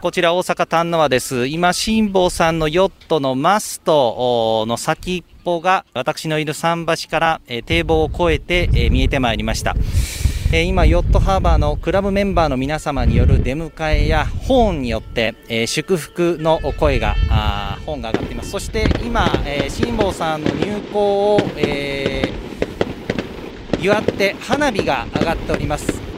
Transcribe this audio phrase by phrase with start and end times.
[0.00, 1.48] こちら大阪丹野和です。
[1.48, 9.74] 今、辛坊さんのヨットのマストの先っぽが私のいる桟橋から、えー堤防を越えて、えー見えてまいりました。
[10.52, 18.50] えー今、ヨットハーバーのクラブメンバーの皆様による出迎えやホーンによって、えー祝福の声が、あーホーンが上がっています。
[18.50, 26.13] そして今、えー辛坊さんの入港を、えー祝って花火が上がっております。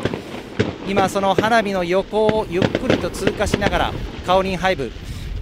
[0.88, 3.92] 今その花火の横をゆっくりと通過しながら
[4.24, 4.92] カオリンハイブ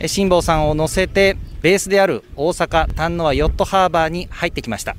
[0.00, 4.96] え辛坊さんを乗せてベースである大阪丹野和ヨットハーバーに入ってきました。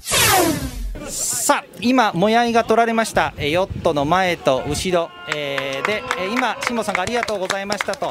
[1.08, 3.34] さあ今もやいが取られました。
[3.38, 8.10] えヨットの前と後ろ、えーでえ今辛坊さんがありがとうございましたと。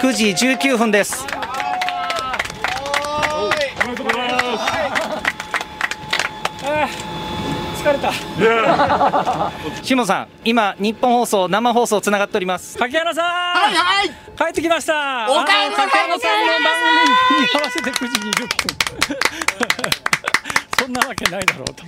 [0.00, 1.24] 9時19分です。
[7.86, 8.12] 疲れた
[9.82, 16.20] 辛坊さん今日本放送生放送つながっております柿原さんはいはい帰ってきましたお帰りなさい柿原さんの番
[17.28, 18.48] 組に合わせて9時20分
[20.80, 21.84] そんなわけないだろうと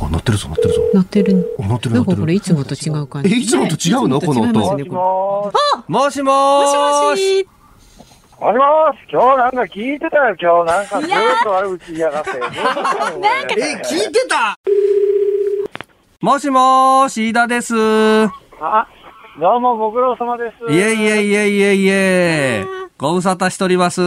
[0.00, 0.80] あ、乗ってるぞ、乗ってるぞ。
[0.94, 1.22] 乗ってる。
[1.22, 1.94] ってる、乗ってる。
[1.94, 3.34] なんかこれいつもと違う感じ。
[3.34, 4.20] えいつもと違うの？
[4.20, 6.20] ここもしもれもーし。
[6.20, 7.57] しもし。
[8.40, 11.10] もしもし、今日なんか聞いてたよ、今日なんかずっ
[11.42, 12.38] と悪口言いやがって。
[12.38, 12.56] なんか
[13.56, 14.56] え、聞いてた？
[16.20, 17.74] もしもーし、飯田です。
[17.74, 17.78] い
[18.60, 18.86] あ、
[19.40, 20.72] どうもご苦労様です。
[20.72, 22.64] えいえいえいえいえ。
[22.96, 24.00] ご無沙汰しております。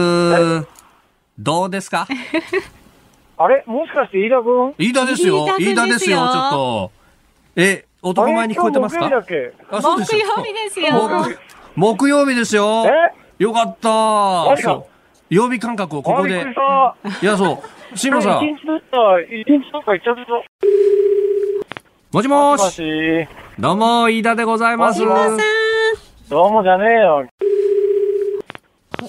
[1.38, 2.06] どうですか？
[3.36, 3.62] あれ？
[3.66, 5.44] もしかして飯田君飯田ですよ。
[5.58, 6.90] 飯飯田君ですすよ、ちょっと。
[7.56, 9.04] え、男前に聞こえてますか？
[9.04, 9.14] あれ？
[9.16, 9.76] 今日木曜日だっけ？
[9.76, 10.92] あ、そうですよ木曜日ですよ。
[10.94, 11.38] 木
[11.76, 12.86] 木曜日ですよ。
[12.86, 13.21] え？
[13.42, 14.84] よかったそう。
[15.28, 16.46] 曜日感覚をここで。
[17.20, 17.60] いや、そ
[17.92, 17.98] う。
[17.98, 18.46] 辛坊さん。
[22.12, 23.26] もしももし。
[23.58, 25.00] どうも、飯田でございます。
[26.30, 27.26] どうもじゃねえよ。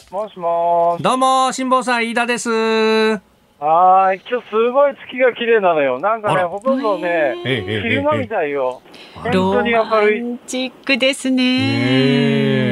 [0.09, 1.03] もしもし。
[1.03, 2.49] どうも、辛坊さん、飯田です。
[2.49, 5.99] はーい、今日すごい月が綺麗なのよ。
[5.99, 8.81] なんかね、ほとんどね、昼間みたいよ。
[9.13, 10.21] 本ロ当に明マるい。
[10.23, 11.37] ンチックですね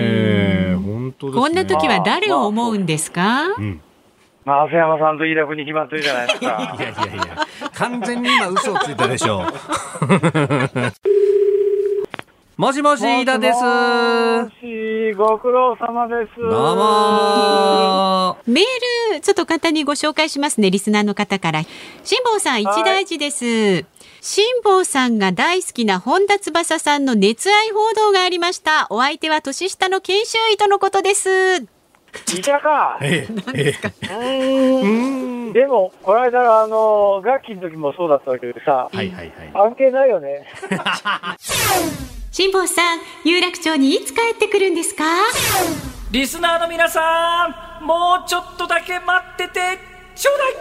[0.08, 0.11] ね。
[0.32, 1.42] え、本当ですね。
[1.42, 3.48] こんな時は誰を思うんですか？
[3.58, 3.82] うん。
[4.44, 6.46] まあ、浅山さんと飯田君に決まってるじゃないですか。
[6.46, 6.50] い
[6.82, 9.44] やいやいや、完全に今嘘をついたでしょ。
[12.58, 13.62] もしもし、飯田です。
[13.64, 16.40] もし、ご苦労様です。
[16.40, 20.70] どうもメール、ちょっと簡単にご紹介しますね。
[20.70, 21.62] リスナーの方から。
[22.04, 23.86] 辛坊さん、一大事です。
[24.24, 28.86] 辛坊さんが大好きな本田翼さんの熱愛報道がありました。
[28.92, 31.58] お相手は年下の研修医とのことです。
[31.58, 31.66] い
[32.44, 33.00] たか。
[33.02, 33.74] ええ、
[34.12, 35.54] えうーん。
[35.54, 39.52] でも、この間、あの、楽器の時もそうだったけどさ、はいはいはい。
[39.54, 40.46] 関係ないよね。
[42.32, 45.04] 辛坊さん、有楽町にいつ帰ってくるんですか？
[46.12, 49.80] リスナーの皆さんもうちょっとだけ待ってて
[50.14, 50.54] ちょうだい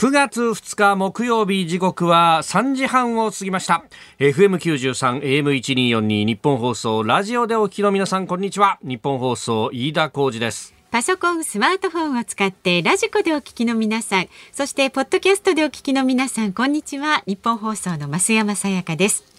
[0.00, 3.84] 9月2日木曜日時刻は3時半を過ぎました
[4.18, 17.22] FM93 AM1242 ニッポン放送ラジオでお聞きの皆さんこんにちはニッポン放送飯田浩司ですパソコン、スマートフォンを使ってラジコでお聞きの皆さん、そしてポッドキャストでお聞きの皆さん、こんにちは。
[17.26, 19.29] ニッポン放送の増山さやかです。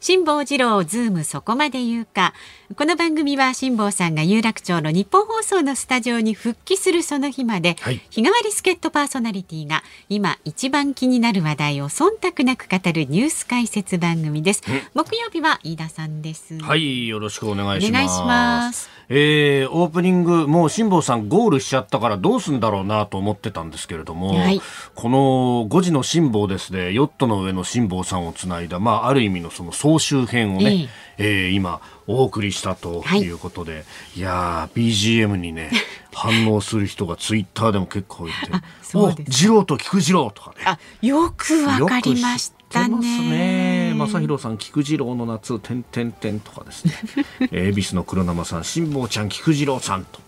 [0.00, 2.32] 辛坊治郎ズームそこまで言うか。
[2.74, 14.62] この番組は辛坊さんが有楽町のニッポン放送のスタジオに復帰するその日まで、はい日替わり助っ人パーソナリティが今一番気になる話題を忖度なく語るニュース解説番組です。
[14.94, 16.58] 木曜日は飯田さんです。
[16.58, 24.62] はいよろしくお願いしますお願いしますえーオープニングもう辛坊さんゴールしちゃったからどうすんだろうなと思ってたんですけれども、はい
[24.94, 33.84] この5時の辛坊ですねヨットの上の辛坊さんをつないだ、まあ、ある意味のその総集編をね、えー今お送りしたとはいいうことで、
[34.16, 35.70] い、やー BGM にね
[36.12, 38.36] 反応する人がツイッターでも結構いて
[38.94, 43.90] 「お そうですか次郎と菊次郎」とかねあ、よくわかりましたってますね。
[43.90, 43.94] ね。
[43.94, 46.94] 正弘さん、菊次郎の夏、てんてんてんとかですね。
[47.50, 50.20] えー恵比寿の黒生さん、辛坊ちゃん、菊次郎さんと。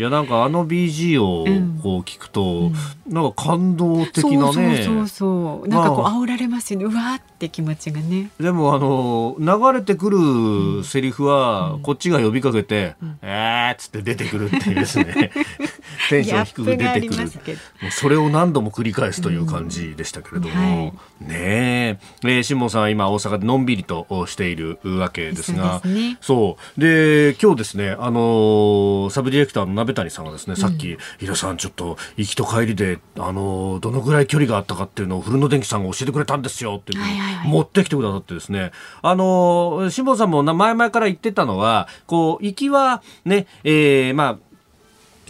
[0.00, 1.44] いや、なんかあの BG を
[1.82, 2.72] こう聞くと、
[3.06, 4.82] なんか感動的なね。
[4.82, 5.68] そうそう。
[5.68, 6.86] なんかこうまあ煽られますよね。
[6.86, 8.30] うわーって気持ちがね。
[8.40, 10.08] でもあの流れてく
[10.78, 15.32] るセリフはこっちが呼びかけて「えー」っつって出てくるっていうですね
[16.10, 17.90] テンション低く出てくる。
[17.90, 20.92] それを何度も繰り返すという感じでしたけれども、うんはい。
[21.20, 21.98] ねえ。
[22.24, 25.80] えー辛坊さんは今大阪でのんびりとしているわけですが。
[26.20, 27.38] そうですね。
[27.40, 37.00] 今日ですねあのーサブディレクターの鍋谷さんがですねさっき「井田さんちょっと行きと帰りであのーどのぐらい距離があったかっていうのを古野電機さんが教えてくれたんですよ」っていう
[37.44, 38.72] 持ってきてくださってですね。
[39.02, 44.49] あのー辛坊さんもな前々から言ってたのはこう行きはねえーまあ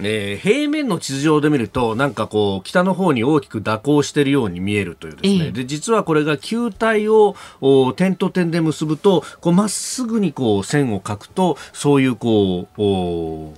[0.02, 5.52] えー平面の地図上で見るとなんかこう北の方に大きく蛇行しているように見えるというですね、ええ。
[5.52, 13.54] で実はこれが球体をお点と点で結ぶとこうまっすぐにこう線を描くとそういうこうお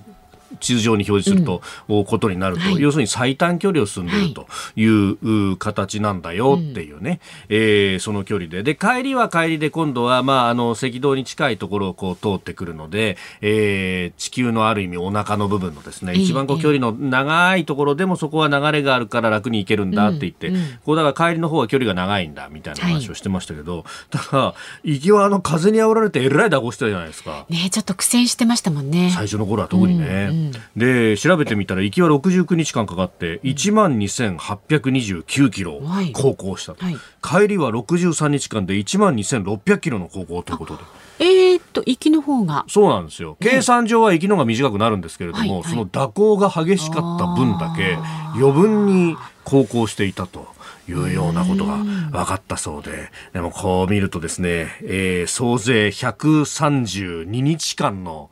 [0.62, 2.80] 地図上に表示すると、おことになると、はい。
[2.80, 4.84] 要するに最短距離を進んでいるとい。
[4.86, 8.62] う,、う形なんだよっていうね、えーその距離で。
[8.62, 20.62] で帰りは帰りで今度は、まあ、あの赤道に近いところをこう通ってくるので、えー地球のある意味お腹の部分のですねええ一番こう距離の長いところでもそこは流れがあるから楽に行けるんだって言って、うんうん。
[20.84, 24.54] こうだから帰りの方は距離が長いんだみたいな話をしてましたけど、ただ
[24.84, 27.46] 行きはあの風に煽られてえらい蛇行してたじゃないですか。
[27.48, 29.10] ねちょっと苦戦してましたもんね。
[29.14, 36.12] 最初の頃は特にね、うんうんで調べてみたら行きは69日間かかって1万2829キロはい。
[36.12, 36.96] 航行したと、はい。
[37.22, 40.82] 帰りは63日間で1万2600キロの航行ということで。
[41.18, 42.64] えー、っと行きの方が。
[42.68, 43.36] そうなんですよ。
[43.40, 45.64] 計算上は行きの方が短くなるんですけれども、はいはい。
[45.64, 47.98] その蛇行が激しかった分だけ
[48.34, 50.52] 余分に航行していたと。
[50.88, 58.30] いうようなことが分かったそうで、でもこう見るとですね、えー総勢132日間の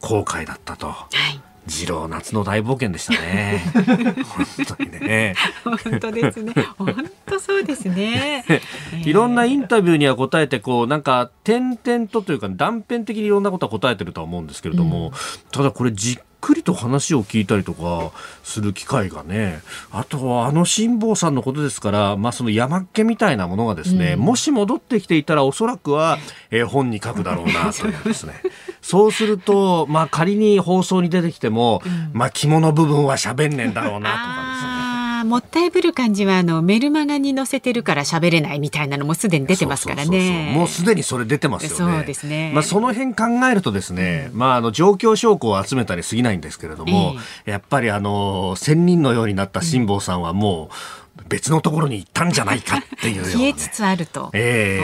[0.00, 0.88] 航海だったと。
[0.88, 3.62] はい次郎夏の大冒険でしたね。
[4.24, 5.34] 本当にね。
[5.64, 8.44] 本当ですね本当そうですね。
[9.04, 15.12] いろんなインタビューには答えてこうなんか点々とというか断片的にいろんなことは答えてるとは思うんですけれども、
[15.52, 18.12] ただこれじっくりと話を聞いたりとか
[18.42, 19.62] する機会がね
[19.92, 26.18] あとはあの辛坊さんのことですから、まあ、その山っ気みたいなものがですね、もし戻ってきていたらおそらくは、
[26.50, 28.34] えー本に書くだろうなというですね。
[28.80, 34.81] そうすると、まあ、仮に放送に出てきても、まあ、肝の部分は喋んねえんだろうなとかですね。
[35.22, 40.46] あもったいぶる感じはあのメルマガに載せてるから喋れないみたいなのもすでに出てますからそうそうそうね。
[40.52, 41.96] そうもうすでにそれ出てますよね。
[41.98, 47.14] そうですねまあその辺考えるとですね、まああの状況証拠を集めたりすぎないんですけれども、
[47.44, 53.34] やっぱりあの仙人のようになった辛坊さんはもう別のところに行ったんじゃないかっていうような、ね。
[53.34, 54.30] 消えつつあると。
[54.32, 54.80] え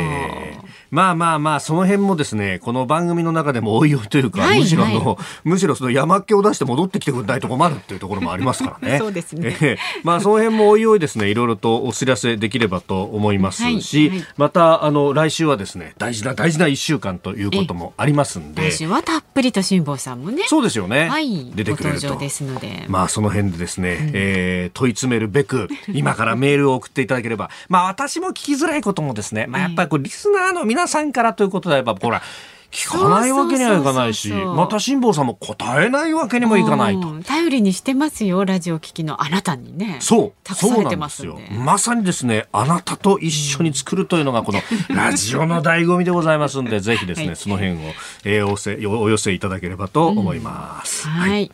[0.63, 0.69] え。
[0.91, 8.99] まあまあまあその辺もですねこの番組の中でもおいおいというか、はいむしろあの、はむしろその山っ気を出して戻ってきてくれないと困るっていうところもありますからね。
[8.99, 9.57] そうですね。
[9.61, 9.79] ええ。
[10.03, 18.71] まあその辺もおいおいですねいろいろとお知らせできればと思いますし、はいはいまたあの来週はですね大事な大事な一週間ということもありますんで。
[18.71, 20.45] 来週はたっぷりと辛坊さんもね。
[20.47, 22.17] そうですよね、はい、出てくれると。
[22.17, 22.85] ですので。
[22.89, 32.20] まあその辺でですね、えー問い詰めるべく今からメールを送っていただければまあ私も聞きづらいこともですね、まあ、やっぱりこうリスナーの皆さんからということでやっぱほら
[32.70, 37.09] 聞かないわけにはいかないしまた辛坊さんも答えないわけにもいかないと。
[37.09, 39.99] うん頼りにしてますよラジオ聞きのあなたにね。
[40.00, 41.38] そう、そうなんですよ。
[41.50, 44.61] まさにですね、あなたと一緒に作るというのがこの
[44.94, 47.76] ラジオの醍醐味でございますんで、ぜひですね、はいその辺を、
[48.25, 51.09] えーおせおお寄せいただければと思います。
[51.09, 51.50] はい。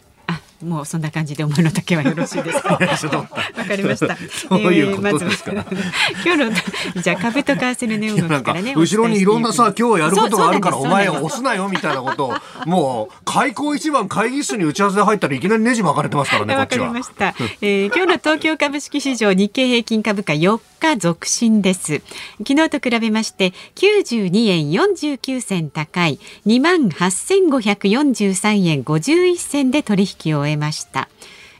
[0.65, 2.75] あ、もうそんな感じで思いの丈はよろしいですか？
[2.79, 4.17] わかりました。
[4.17, 5.53] そういうことですか？
[5.53, 5.65] えー
[6.25, 6.51] 今日
[6.97, 8.75] のじゃあ株と為替の値動きからね。
[8.77, 12.35] 後ろにいろんなさ今日やることがあるからお前押すなよみたいなことを
[12.67, 22.03] もう開口一番会議室に打ち合わせで入ったらいきなりネジ巻かれてますからねこわかっちはりました、えー今日の東京株式市場日経平均株価4日続伸です。
[22.47, 31.09] 昨日と比べまして92円49銭高い2万8543円51銭で取引を終えました。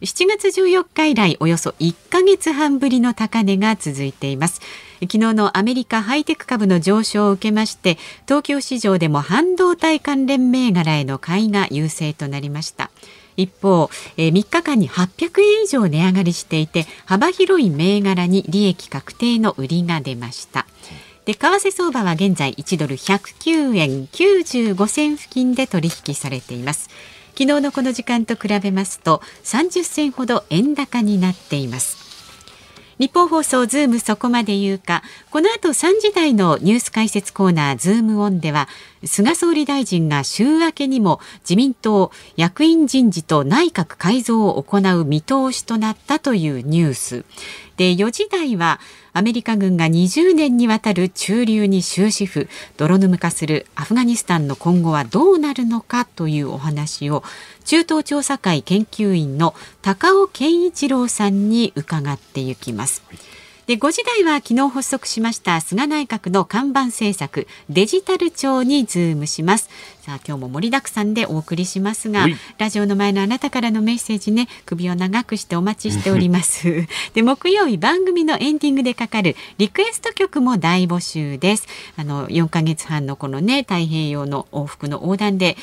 [0.01, 4.61] 7月14日以来およそ1ヶ月半ぶりの高値が続いています。
[5.01, 12.91] 昨日のアメリカハイテク株の上昇を受けまして東京市場でも半導体関連銘柄への買いが優勢となりました。
[13.37, 20.67] 一方、えー3日間に800円以上値上がりしていて幅広い銘柄に利益確定の売りが出ました。
[21.25, 26.91] で為替相場は現在1ドル109円95銭付近で取引されています。
[27.37, 32.05] 昨日のこの時間と比べますと30銭ほど円高になっています。
[32.99, 35.03] ニッポン放送ズームそこまで言うか。
[35.31, 38.69] この後3時台のニュース解説コーナーズームオンでは
[39.07, 47.25] 菅総理大臣が週明けにも自民党役員人事と内閣改造を行う見通しとなったというニュース
[47.77, 48.81] で4時台は
[49.13, 57.23] アメリカ軍が20年にわたる駐留に終止符泥沼化するアフガニスタンの今後はどうなるのかというお話を
[57.65, 63.03] 中東調査会研究員の高尾賢一郎さんに伺っていきます。
[63.67, 69.71] で5時台は昨日発足しました菅内閣の看板政策デジタル庁にズームします。
[70.03, 72.27] さあ今日も盛りだくさんでお送りしますが
[72.59, 76.87] ラジオの前のあなたからのメッセージね首を長くしてお待ちしております。
[77.15, 81.67] で木曜日番組のエンディングでかかるリクエスト曲も大募集です。
[81.97, 85.57] あの4ヶ月半のこのね太平洋の往復の横断で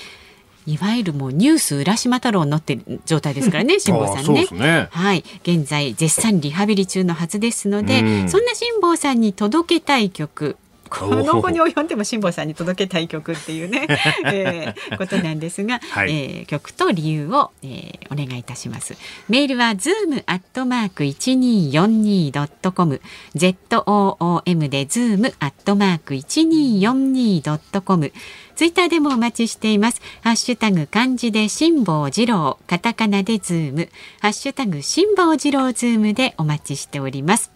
[0.65, 4.47] いわゆるもうニュース浦島太郎に乗ってる状態ですからね、辛坊さんね。
[4.51, 10.57] ねはい、現在絶賛リハビリ中のはずですので、うん、そんな辛坊さんに届けたい曲。
[10.91, 13.87] この後に及んでも辛坊さんに届けたい曲っていうね、
[14.25, 18.95] えー、ことなんですが、はい、えー、曲と理由を、えー、お願いいたします。
[19.29, 23.01] メールは zoom アットマーク一二四二ドットコム
[23.35, 23.55] z
[23.85, 28.11] o o m で zoom アットマーク一二四二ドットコム
[28.55, 30.01] ツイッターでもお待ちしています。
[30.21, 37.50] ハッシュタグ漢字で辛坊治郎、カタカナでズーム、ハッシュタグ辛坊治郎ズームでお待ちしております。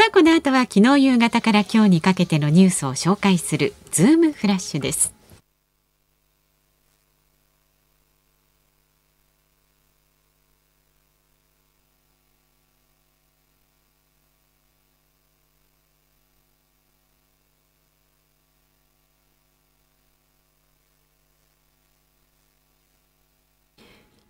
[0.00, 5.19] さあ、この後は昨日夕方から今日にかけてのニュースを紹介するズームフラッシュです。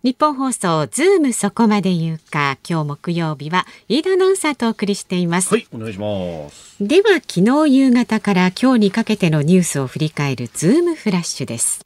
[0.03, 5.53] ニッポン放送ズームそこまで言うか今日木曜日は飯田アナウンサーとお送りしています。
[5.53, 6.75] はいお願いします。
[6.83, 11.85] では昨日夕方から今日にかけてのニュースを振り返るズームフラッシュです。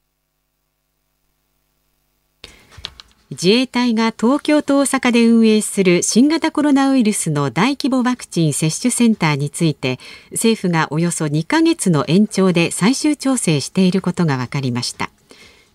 [3.31, 9.99] 自衛隊が東京と大阪で運営する新型コロナウイルスの大規模ワクチン接種センターについて
[10.31, 15.09] 政府がおよそ2ヶ月の延長で最終調整していることが分かりました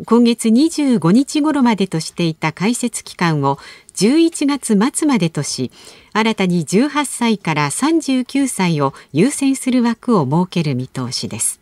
[0.06, 3.58] 今月25日頃までとしていた開設期間を
[3.94, 5.70] 11月末までとし
[6.14, 11.60] 新たに18歳から39歳を優先する枠を設ける見通しです。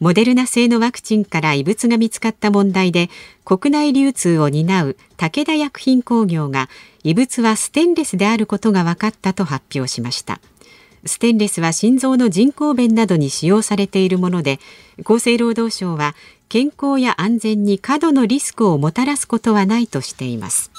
[0.00, 3.08] モデルナ製のワクチンから異物が見つかった問題で
[3.44, 6.68] 国内流通を担う武田薬品工業が
[7.02, 10.40] 異物はステンレスであることが分かったと発表しました。
[11.06, 14.58] ステンレスは心臓の人工弁などに使用されているもので
[15.04, 16.14] 厚生労働省は
[16.48, 20.70] 健康や安全に過度のリスクをもたらすことはないとしています。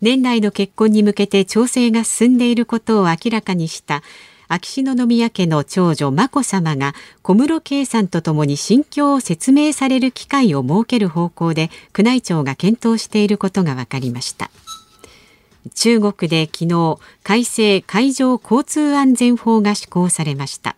[0.00, 4.02] 年内の結婚に向けて調整が進んでいることを明らかにした
[4.48, 14.50] 秋篠宮家の長女眞子さまが小室圭さんとともに心境を説明される機会を設ける方向で宮内庁が検討していることが分かりました。
[15.74, 20.76] 中国で昨日改正海上交通安全法が施行されました。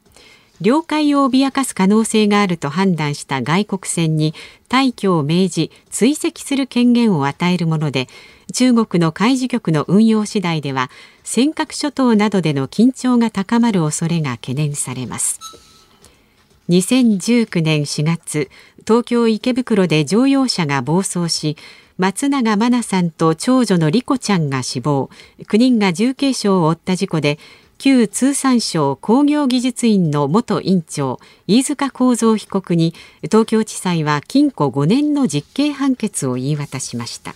[0.61, 4.35] 領海を脅かす可能性があると判断した外国船に
[4.69, 8.09] 退去を命じ追跡する権限を与えるもので
[8.53, 10.91] 中国の海事局の運用次第では
[11.23, 15.39] 尖閣諸島などでの緊張が高まる恐れが懸念されます。
[16.69, 18.51] 2019年4月
[18.87, 21.57] 東京池袋で乗用車が暴走し
[21.97, 25.09] 松永真菜さんと長女の莉子ちゃんが死亡
[25.41, 27.39] 9人が重軽傷を負った事故で
[27.79, 32.93] 旧通産省工業技術院の元院長飯塚幸三被告に
[33.23, 37.35] 東京地裁は禁錮5年の実刑判決を言い渡しました。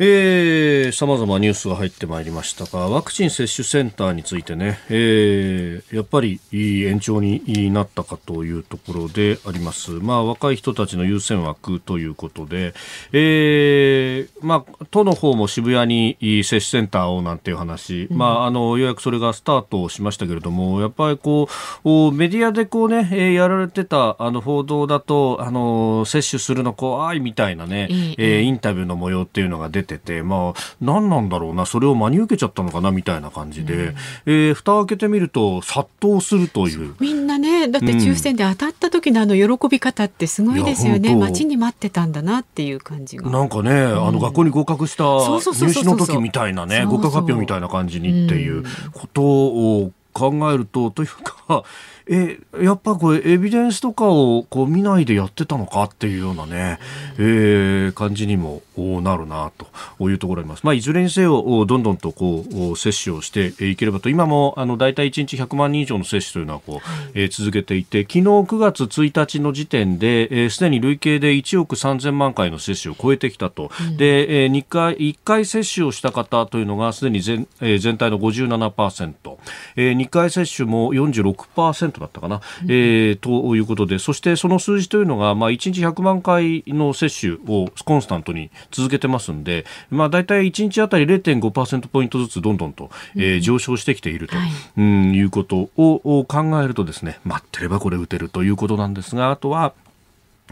[0.00, 9.90] えー、様々ニュースが入ってまいりましたが、ワクチン接種センターについてね、えー、やっぱり延長になったかというところであります。
[9.90, 12.74] まあ、若い人たちの優先枠ということで、
[13.12, 21.48] えー、まあ、都の方も渋谷に接種センターをなんていう話、うん、まあ、あの、ようやくそれがスタートしましたけれども、やっぱりこ
[21.84, 33.94] う、メディアでこうね、えー、やられてた、あの、報道だと、あの、接種するの怖いみたいなね、えー、インタビューの模様っていうのが出ててて、まあ、何なんだろうな、それを真に受けちゃったのかな、みたいな感じで、うん、
[34.26, 36.94] えー、蓋を開けてみると、殺到するという。
[37.00, 41.16] みんなね、だって抽選で当たった時のあの喜び方ってすごいですよね。
[41.16, 43.30] 待ちに待ってたんだなっていう感じが。
[43.30, 51.62] なんかね、あの、学校に合格した入試の時みたいなね、合格発表みたいな感じにっていうことを、考えるとというか
[52.10, 56.78] えやっぱこれエビデンスとかをこう見ないでやってたのかっていうようなね、
[57.18, 58.62] えー、感じにも
[59.02, 59.52] なるな
[59.98, 60.64] というところあります。
[60.64, 64.08] まあ、いずれにせよどんどんとこう接種をしていければと。
[64.08, 79.36] 今もあの大体1日100万人以上の接種というのはこう、えー、続けていて昨日9月1日の時点で、す、で、に累計で1億3000万回の接種を超えてきたと、うん、で、えー、2回1回接種をした方というのがすでに全,、えー、全体の57%、
[79.76, 99.72] えー、2回接種も46%だったかな、うん、えー、ということで、そしてその数字というのが、まあ、1日100万回の接種をコンスタントに続けてますんで、まあ、大体1日あたり0.5%ポイントずつどんどんと、えー、上昇してきていると、はい、うん、いうことを考えるとですね、待ってればこれ打てるということなんですが、あとは、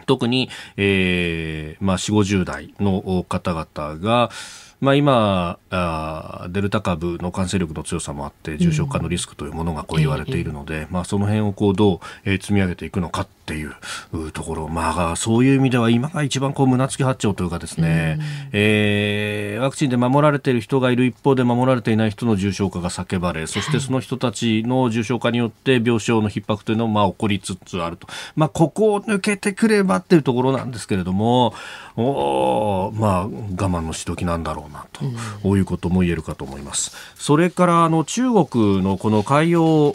[0.05, 4.31] 特に、えー、まあ、4、50代の方々が、
[4.87, 13.75] まあ、今あ、デルタ株の感染力の強さもあって、重症化のリスクというものがこう言われているので、うん、まあ、その辺をこうどう、えー、積み上げていくのかっていう
[14.33, 28.07] ところ、まあ、そういう意味では今が一番こう胸突き八丁というかですね、うん、えー、ワクチンで守られている人がいる一方で守られていない人の重症化が叫ばれ、そしてその人たちの重症化によって病床の逼迫というのもまあ起こりつつあると。
[28.37, 31.55] まあ、ここを抜けてくればっていうところなんですけれども、
[31.97, 35.05] おまあ、我慢のしどきなんだろうなと、
[35.45, 36.97] うん、いうことも言えるかと思います。
[37.17, 39.95] それからあの中国のこの海洋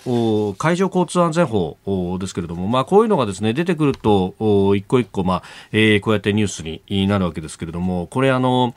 [0.57, 1.77] 海上交通安全法
[2.19, 8.75] ですけれども、まあ、こういうのがですねですね、出てくると、一個一個、まあ、えー、こうやってニュースになるわけですけれども、これあの、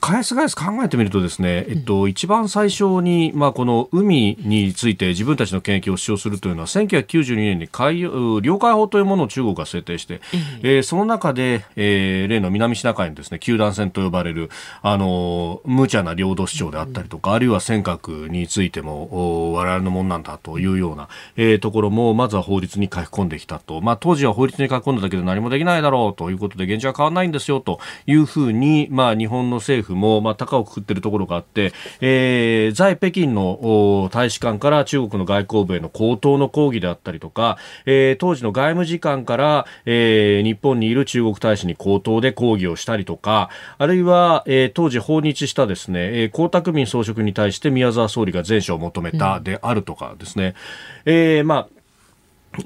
[0.00, 10.20] 返す返す考えてみるとですね、えっと、一番最初に、まあ、この海について自分たちの権益を主張するというのは、1992年に海領海法というものを中国が制定して、
[10.62, 14.50] えー、その中で、えー、例の南シナ海のですね、九段線と呼ばれる、
[14.82, 23.80] あの、無茶な領土主張であったりとか、あるいは尖閣についても、我々のもんなんだというような、えー、ところも、まずは法律に書き込んできたと。
[23.80, 50.54] まあ、当時は法律に書き込んだだけで何もできないだろうということで、現状は変わらないんですよというふうに、まあ、日本の政府も、まあ、高をくくっているところがあって、えー、在北京の大使館から中国の外交部への口頭の抗議であったりとか、えー、当時の外務次官から、えー、日本にいる中国大使に口頭で抗議をしたりとか、あるいは、えー、当時訪日したですね、えー、江沢民総書記に対して宮沢総理が前書を求めたであるとかですね、
[51.04, 52.62] うん、えー、まあ、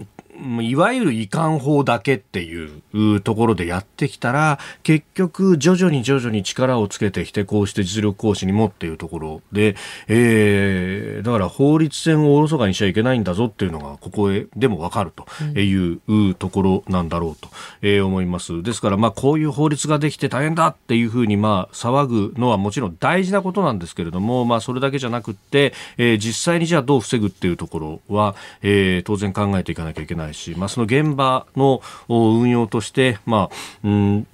[0.60, 9.76] いわゆる遺憾法だけっていうところでやってきたら、結局徐々に徐々に力をつけてきて、こうして実力行使にもっていうところで、
[10.08, 17.48] えー、だから法律戦をおろそかにしちゃいけないんだぞっていうのが、ここへでもわかるというところなんだろうと、
[17.82, 18.62] えー、思います。
[18.62, 34.26] ですから、まあこういう法律ができて大変だっていうふうに、まあ騒ぐのはもちろん大事なことなんですけれども、まあそれだけじゃなくって、えー、実際にじゃあどう防ぐっていうところは、えー、当然考えていかなきゃいけないないし、まあ、その現場の運用として、まあ、うん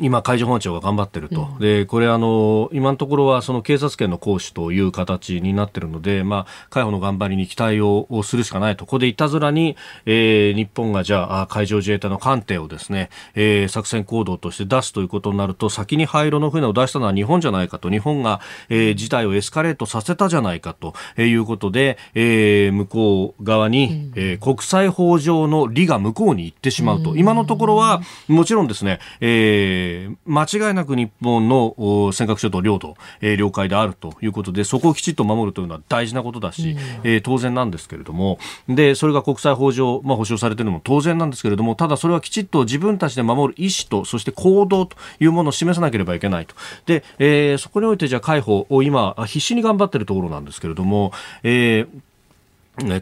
[0.00, 31.74] 今、海上保安庁が頑張ってると、うん、でこれあの、今のところはその警察権の行使という形になっているので、まあ、海保の頑張りに期待をするしかないと、ここでいたずらに、えー、日本がじゃあ、海上自衛隊の艦艇をですね、えー、作戦行動として出すということになると、先に灰色の船を出したのは日本じゃないかと、日本が、えー、事態をエスカレートさせたじゃないかということで、えー、向こう側に、うん、えー、国際法上の利が向こうに行ってしまうと、今のところは、もちろんですね、えーえー、間違いなく日本の
[32.12, 46.54] 尖閣諸島領土、えー、領海であるということで、そこをきちっと守るというのは大事なことだし、うん、えー、当然なんですけれども、で、それが国際法上、まあ、保障されているのも当然なんですけれども、ただそれはきちっと自分たちで守る意思と、そして行動というものを示さなければいけないと。
[46.86, 51.88] で、えー、そこにおいてじゃあ海保を今、必死に頑張っているところなんですけれども、えー、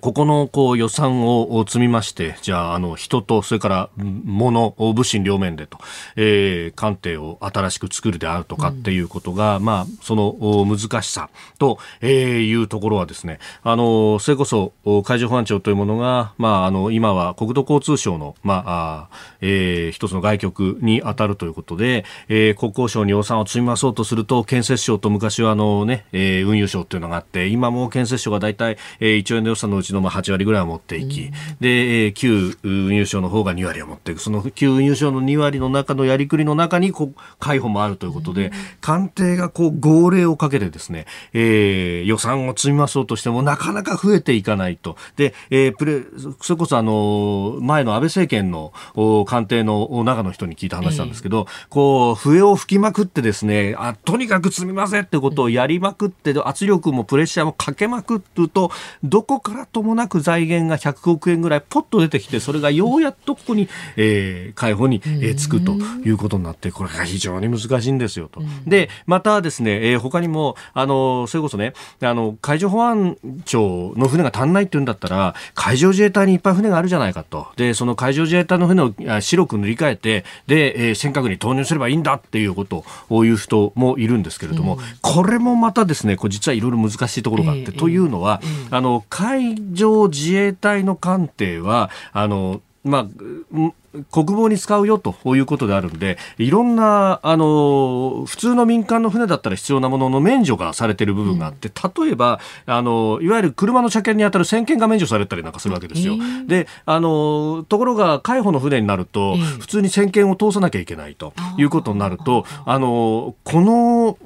[0.00, 5.78] ここのこう予算を積みまして、じゃあ、あの、人と、それから物、物心両面でと、
[6.16, 14.72] えー、艦艇を新しく作るであるとかっていうことが、うん、まあ、その難しさと、えー、いうところはですね、あの、それこそ、
[15.04, 19.08] 海上保安庁というものが、まあ、あの、今は国土交通省の、まあ、
[19.40, 38.50] えー、一つの外局に当たるということで、えー、国交省に予算を積み増そうとすると、建設省と昔はあのね、えー、運輸省っていうのがあって、今も建設省が大体、えー、1兆円の予算そのうちのまあ8割ぐらいを持っていき、で、えー旧運輸省の方が2割を持っていく、その旧運輸省の2割の中のやりくりの中にこう海保もあるということで、
[38.80, 41.04] 官邸がこう号令をかけてですね、
[41.34, 44.96] えー予算を積み増そうとしてもなかなか増えていかないと。
[45.16, 46.02] で、えープレ
[46.40, 58.70] それこそあの前の安倍政権のお官邸の中の人に聞いた話なんですけど、こう笛を吹きまくってですね、あとにかく積みませんってことをやりまくって、圧力もプレッシャーもかけまくると、
[59.02, 68.42] どこからともなく財源が100億円ぐらいポッと出てきて、それがようやっとここに、えー、解放に、えーつくということになって、これが非常に難しいんですよと。
[68.66, 77.48] で、またですね、えー他にも、あの、それこそね、あの、海上保安庁の船が足んないって言うんだったら、海上自衛隊にいっぱい船があるじゃないかと。
[77.56, 88.40] で、その海上自衛隊の船をあ白く塗り替えて、で、えー尖閣に投入すればいいんだっていうことを言う人もいるんですけれども、これもまたですね、こう実はいろいろ難しいところがあって、ええというのは、
[88.70, 89.37] あの、海
[89.72, 93.06] 上自衛隊の艦艇は、あの、まあ、
[93.52, 93.74] うん
[94.10, 101.70] 国防に使うよということであるんで、いろんな、あの、普通の民間の船だったら必要なものの免除がされている部分があって、
[102.02, 106.16] 例えば、あの、いわゆる車の車検に当たる先見が免除されたりなんかするわけですよ。
[106.46, 114.18] で、あの、ところが、海保の船になると、ええ普通に先見を通さなきゃいけないということになると、あの、この、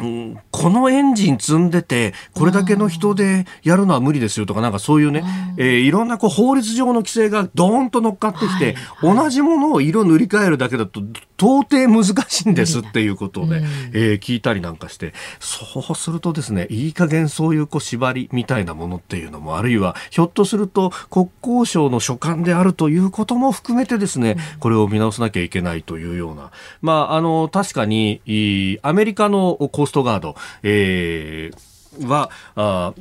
[0.00, 5.24] うんこのエンジン積んでて、これだけの人でやるのは無理ですよとか、なんかそういうね、
[5.58, 11.00] えーいろんなこう法律上の規制がドーンと乗っかってきて、同じものを色塗り替えるだけだと、
[11.38, 26.50] 到底難しいんですっていうことをね、えー聞いたりなんかして、そうするとですね、いい加減そういうこう縛りみたいなものっていうのも、あるいは、ひょっとすると国交省の所管であるということも含めてですね、これを見直さなきゃいけないというような、
[26.82, 32.92] まあ、あの、確かに、いいアメリカのコーストガード、えーは、あ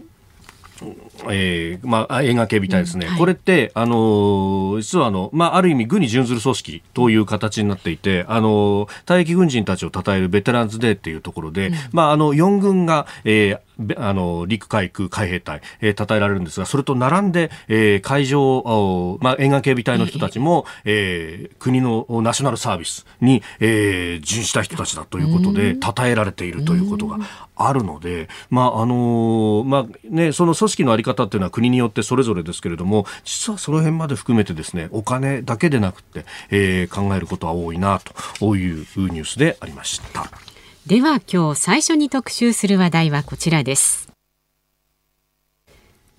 [1.30, 13.65] えーまあ、映画系みたいですね、これって、あのー実はあの、まあ、ある意味、軍に準ずる組織という形になっていて、あのー退役軍人たちを称えるベテランズデーっていうところで、まあ、あの4軍が、えーべ
[13.98, 27.18] あの陸海空海兵隊、えー、称えられるんですがそれと並んで、えー海上、おまあ、沿岸警備隊の人たちも、えー国のナショナルサービスに、えー準した人たちだということで称えられているということが
[27.56, 38.00] あるので、まああのーまあね、その組織のあり方っていうのは国によってそれぞれですけれども実はその辺まで含めてですねお金だけでなくて、えー考えることは多いな
[38.40, 40.55] というニュースでありました。
[40.88, 44.08] では今日最初に特集する話題はこちらです。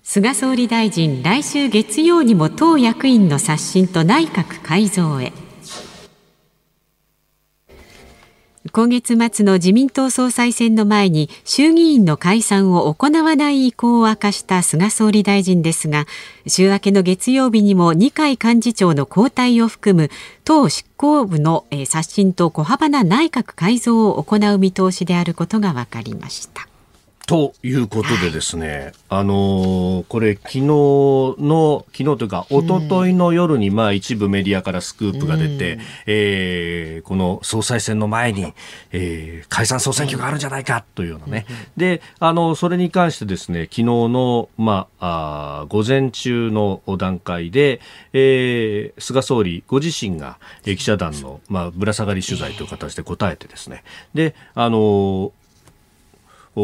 [0.03, 5.31] 菅総理大臣来週月曜にも党役員の刷新と内閣改造へ。
[8.71, 16.05] 今月末の自民党総裁選の前に衆議院の解散を行わない意向を明かした菅総理大臣ですが
[16.47, 20.09] 週明けの月曜日にも二階幹事長の交代を含む
[20.43, 26.66] 党執行部の刷新と小幅な内閣改造を行う見通しであることが分かりました。
[27.27, 38.53] ということでですね、あのーこれ昨日の、昨日というか、一昨日の夜に、まあ一部メディアからスクープが出て、えーこの総裁選の前に、
[38.93, 41.45] えー解散総選挙があるんじゃないかというようなね。
[41.75, 47.81] で、あの、それに関してですね、昨日の、まあ、あー午前中の段階で、
[48.13, 55.31] えー菅総理ご自身が、えー記者団の、まあ、ぶら下がり取材という形で答えてですね、で、あのー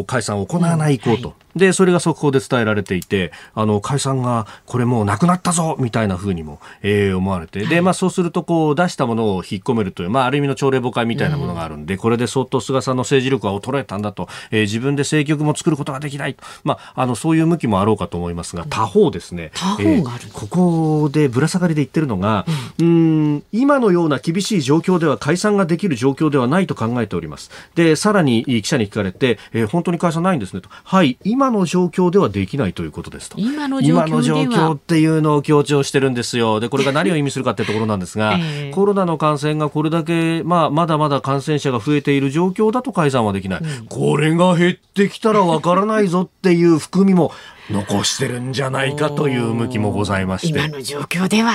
[0.03, 20.23] 解散を行わない意向と、でそれが速報で伝えられていてあの解散がこれもうなくなったぞみたいな風にも、えー思われて、でまあ、そうするとこう出したものを引っ込めるという、まあ、ある意味の朝令暮改みたいなものがあるんで、これで相当菅さんの政治力は衰えたんだと、えー自分で政局も作ることができない、まあ、あのそういう向きもあろうかと思いますが他方ですね、他方がある。
[20.25, 22.45] えーここでぶら下がりで言ってるのが、
[22.79, 27.51] うーん今のような厳しい状況では解散ができる状況ではないと考えております。
[27.75, 30.69] で、さらに記者に聞かれて、えー本当に解散ないんですねと。
[30.83, 33.39] はい、今の状況ではできないということですと。
[33.39, 36.60] 今の状況では今の状況っていうのを強調してるんですよ。
[36.60, 43.62] で、これが何を意味するかっていうところなんですが、 ええコロナの感染がこれだけ、まあ、まだまだ感染者が増えている状況だと解散はできない。
[43.89, 47.32] これが減ってきたらわからないぞっていう含みも
[47.69, 50.60] 残してるんじゃないかという向きもございまして。
[50.60, 51.53] 今の状況では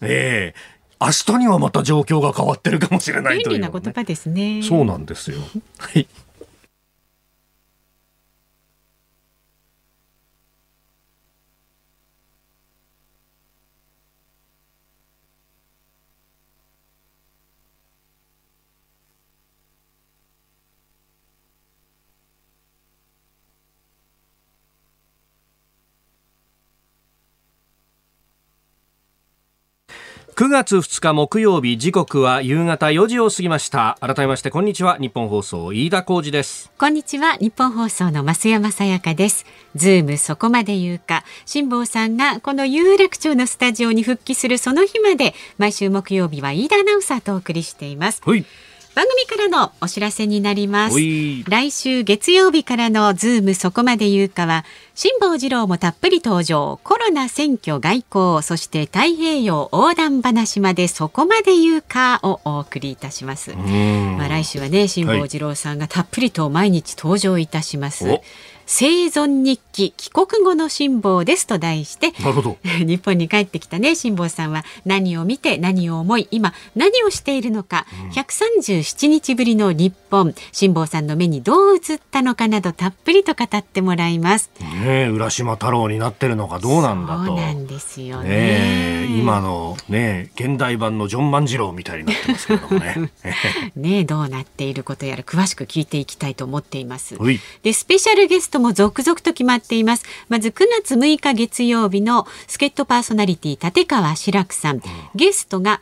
[0.00, 4.62] ええ明日にはまた状況が変わってるかもしれない便というのね、利な言葉ですね。
[4.62, 5.38] そうなんですよ。
[5.78, 6.06] はい。
[30.42, 33.96] 9月2日木曜日時刻は夕方4時を過ぎました。
[34.00, 36.72] 改めましてこんにちはニッポン放送飯田浩司です。
[36.76, 39.46] こんにちはニッポン放送の増山さやかです。
[39.76, 41.22] ズームそこまで言うか。
[41.46, 48.20] 辛坊さんがこの有楽町のスタジオに復帰するその日まで毎週木曜日は飯田アナウンサーとお送りしています。
[48.24, 48.44] はい
[48.94, 50.96] 番組からのお知らせになります。
[51.48, 56.78] 来週月曜日からのズームそこまで言うかは辛坊治郎もたっぷり登場。
[56.84, 63.54] コロナ選挙外交そして太平洋横断話までそこまで言うかをお送りいたします。
[63.54, 68.22] まあ来週はね辛坊治郎さんがたっぷりと毎日登場いたします、お
[68.74, 72.56] 生存日記帰国後の辛坊ですと題してなるほど。
[72.80, 84.50] 日本に帰ってきたね辛坊さんは何を見て何を思い今何をしているのか、137日ぶりの日本辛坊さんの目にどう映ったのかなどたっぷりと語ってもらいます。
[84.60, 87.24] ねえ浦島太郎になってるのかどうなんだと。
[87.28, 88.28] そうなんですよね。
[88.28, 88.36] ね
[89.04, 93.10] え今のね現代版のジョン万次郎みたいになってますけれどもね。
[93.74, 97.16] ねどうなっていることやら詳しく聞いていきたいと思っています。
[97.16, 97.40] はい。
[97.62, 100.04] でスペシャルゲストも続々と決まっています。
[100.28, 104.82] まず9月6日月曜日の助っ人パーソナリティ立川志らくさん、
[105.14, 105.80] ゲストが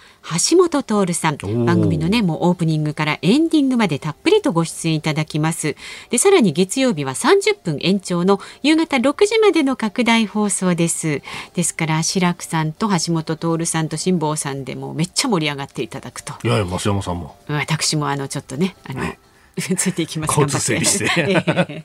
[0.50, 1.36] 橋本徹さん。
[1.36, 1.64] ー。
[1.64, 5.76] 番組のねもうオープニングからエンディングまでたっぷりとご出演いただきます。
[6.10, 11.22] でさらに月曜日は30分延長の夕方6時までの拡大放送です。
[11.54, 16.34] ですから志らくさんと橋本徹さんと辛坊さんでもうめっちゃ盛り上がっていただくと。
[16.44, 17.36] いやいや増山さんも。
[17.48, 19.04] 私もあのちょっとねあの、
[19.76, 20.30] ついていきます。
[20.30, 21.04] 交通整理して。
[21.26, 21.82] で9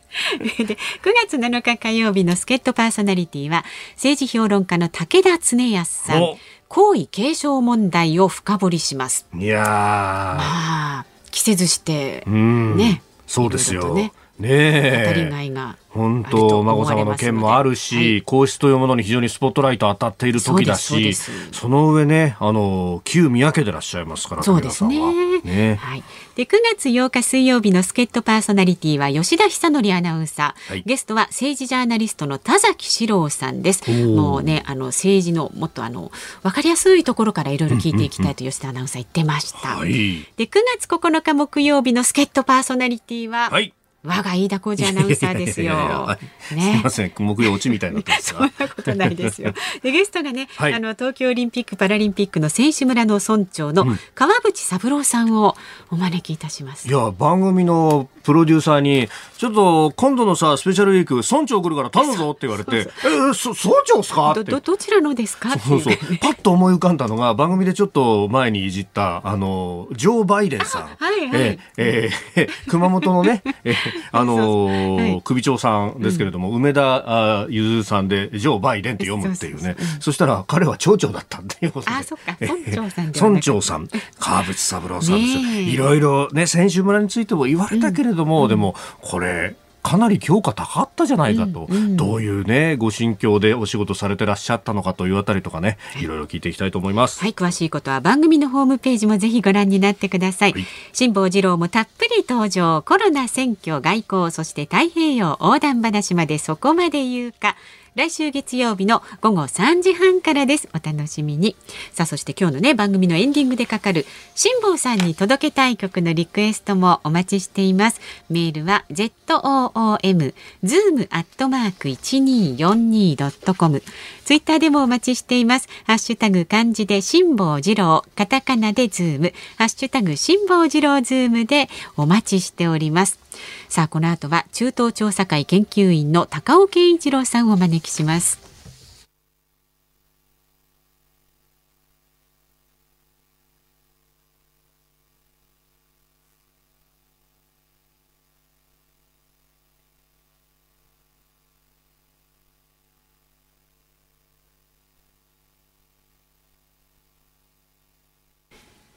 [1.23, 6.23] 月7日火曜日の助っ人パーソナリティは政治評論家の武田恒康さん。
[6.23, 6.37] お。
[6.67, 9.27] 皇位継承問題を深掘りします。
[9.33, 12.77] いやああ着せずしてーうん。
[12.77, 13.01] ね。
[13.27, 13.93] そうですよ。
[13.93, 18.21] ねね当たりえが本当孫様の件もあるし、はい。
[18.21, 25.39] 皇室というものに非常にスポットライト当たっている時だしすそその上ねあの旧宮家でいらっしゃいますからそうですね。
[25.41, 25.75] ね。
[25.75, 26.03] はい。
[26.35, 30.83] で9月8日水曜日の助っ人パーソナリティは吉田久典アナウンサー、はい。
[30.85, 33.83] ゲストは政治ジャーナリストの田崎史郎さんです。
[33.83, 34.13] ー。
[34.13, 36.11] もうねあの政治のもっとあの
[36.43, 39.77] わかりやすいところからいろいろ聞いていきたいと吉田アナウンサー言ってました。
[39.77, 39.91] はい。
[40.35, 43.73] で9月9日木曜日の助っ人パーソナリティは、はい
[44.05, 46.19] 我が飯田浩二アナウンサーですよいやいやいやはい。
[46.39, 46.89] すみねま。
[46.89, 49.53] せん木曜落ちみたいにな そんなことないですよ。
[49.83, 55.55] でゲストがね、はいあの東京オリンピック・パラリンピックの選手村の村長の川淵三郎さんを
[55.91, 56.87] お招きいたします。
[56.87, 65.49] いや番組のプロデューサーにちょっと今度のさスペシャルウィーク村長来るから頼むぞって言われて「えー、そ村長っすか?」ってどどどちらのですか？
[65.49, 65.97] っていそうそう。
[66.21, 73.75] パッと思い浮かんだのが番組でちょっと前にいじったあのジョー・バイデンさん、はいはいえーえー熊本のね、えー
[74.11, 75.21] あのーはい。
[75.23, 79.75] 首長さんですけれども、梅田あゆずさんでジョー・バイデンって読むっていうね。
[79.99, 81.95] そしたら彼は町長だったっていうことで。
[81.95, 82.37] あそっか。
[82.39, 83.89] 村長さん村長さん。
[84.19, 85.41] 川淵三郎さんですよ。
[85.61, 89.55] いろいろね選手村についても言われたけれども、でもこれ
[89.85, 97.19] かなり評価高かったじゃないかと、うんうんどういうねご心境でお仕事されてらっしゃったのかというあたりとかねいろいろ聞いていきたいと思います。
[97.19, 100.53] はい、詳しいことは番組のホームページもぜひご覧になってください。
[100.53, 102.81] はい辛坊治郎もたっぷり登場。
[102.81, 107.55] コロナ選挙外交、そして太平洋横断話までそこまで言うか。
[107.95, 110.67] 来週月曜日の午後3時半からです。
[110.73, 111.55] お楽しみに。
[111.93, 114.05] さあ、そして今日のね、番組のエンディングでかかる、
[114.35, 118.01] 辛坊さんに届けたい曲のリクエストもお待ちしています。
[118.29, 123.81] メールは zoom、zoom アットマーク 1242.com。
[124.25, 125.69] ツイッターでもお待ちしています。
[125.85, 133.24] ハッシュタグ漢字で辛坊治郎、カタカナでズーム、ハッシュタグ辛坊治郎ズームでお待ちしております。
[133.69, 138.45] さあ、この後は中東調査会研究員の高尾健一郎さんをお招きします。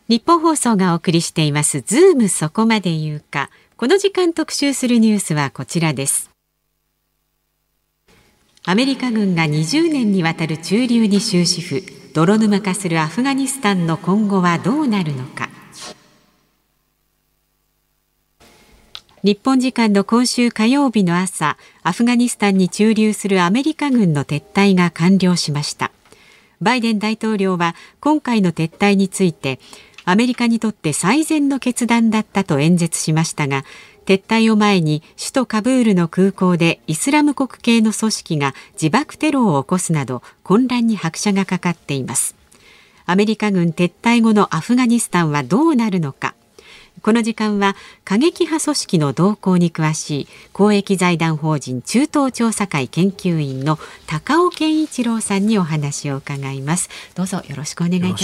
[0.08, 6.32] ニッポン放送がお送りしていますズームそこまで言うかこの時間特集するニュースはこちらです。
[8.64, 15.48] アメリカ軍が20年にわたる駐留に終止符泥沼化するアフガニスタンの今後はどうなるのか。
[19.22, 25.92] 日本時間の今週火曜日の朝アフガニスタンに駐留するアメリカ軍の撤退が完了しました。
[26.60, 29.60] バイデン大統領は今回の撤退について
[30.10, 33.66] アメリカにとって最善の決断だったと演説しましたが
[34.06, 42.34] 撤退を前に首都カブールの空港でイスラム国系の組織が自爆テロを起こすなど混乱に拍車がかかっています。
[43.04, 46.27] アメリカ軍撤退後のアフガニスタンはどうなるのか。
[47.02, 56.88] この時間は過激派組織の動向に詳しい公益財団法人中東調査会研究員の高尾健一郎さんにお話を伺います。
[57.14, 58.18] どうぞよろしくお願いいた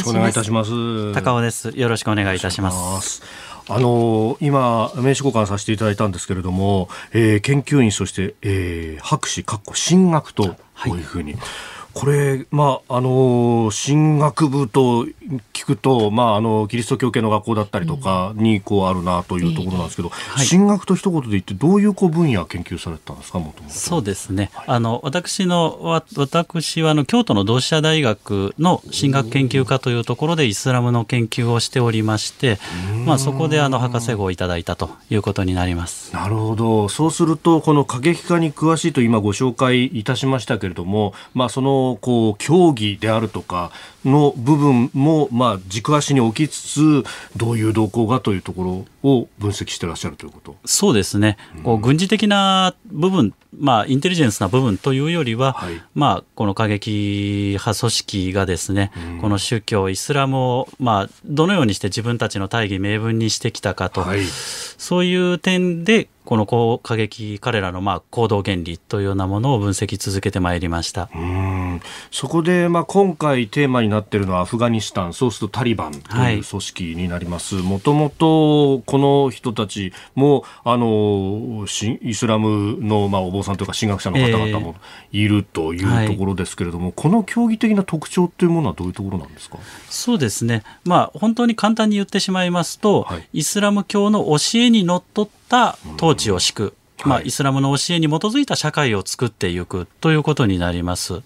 [0.44, 1.12] します。
[1.12, 1.70] 高尾です。
[1.70, 3.22] よろしくお願いいたします。
[3.68, 10.56] あの今名刺交換させていただいたんですけれども、えー、研究員そして、えー、博士かっこ進学とこ
[10.86, 15.06] ういうふうに、はいこれ、まあ、あの、進学部と
[15.52, 23.74] 聞くと、まあ、あの、キリスト教系の学校だったりとかに、こう、あるなというところなんですけど、はい、進学と一言で言って、どういうこう分野研究されたんですか、もともと。
[23.74, 24.50] そうですね。
[24.54, 25.78] はい、あの、私の、
[26.16, 32.58] 私は、あの、京都の同志社大学の進学研究科というところで、イスラムの研究をしておりまして、
[33.06, 36.12] まあ、そこで、あの、博士号をいただいたということになります。
[36.12, 36.88] なるほど。
[36.88, 43.70] そうすると、この過激化に詳しいと今ご紹介いたしましたけれども、まあ、その、こう競技であるとか
[44.04, 47.04] の部分も、まあ、軸足に置きつつ
[47.36, 50.56] どういう動向がというところを分析してらっしゃるということ？
[50.64, 71.10] そうですね、うん、こう軍事的な部分、まあ、インテリジェンスな部分というよりは、はい、まあ、この過激派組織がですね、うん、この宗教イスラムを、まあ、どのようにして自分たちの大義名分にしてきたかと、はい、そういう点でこの過激彼らのまあ行動原理というようなものを分析続けてまいりました。
[71.14, 71.82] うん。
[72.10, 77.54] そこでまあ今回テーマになっているのはアフガニスタンそうするとタリバンという組織になります。
[77.54, 81.66] もともとこの人たちもあの
[82.02, 84.74] イスラムのまあお坊さんというか神学者の方々も
[85.12, 89.58] いるというところですけれども、えーはい、この競技的な特徴というものはどういうところなんですか？
[89.88, 90.62] そうですね。
[90.84, 101.22] まあ本当に簡単に言ってしまいますと、はい、イスラム教の教えにのっとった統治を敷く、まあ、イスラムの教えに基づいた社会を作っていくということになります。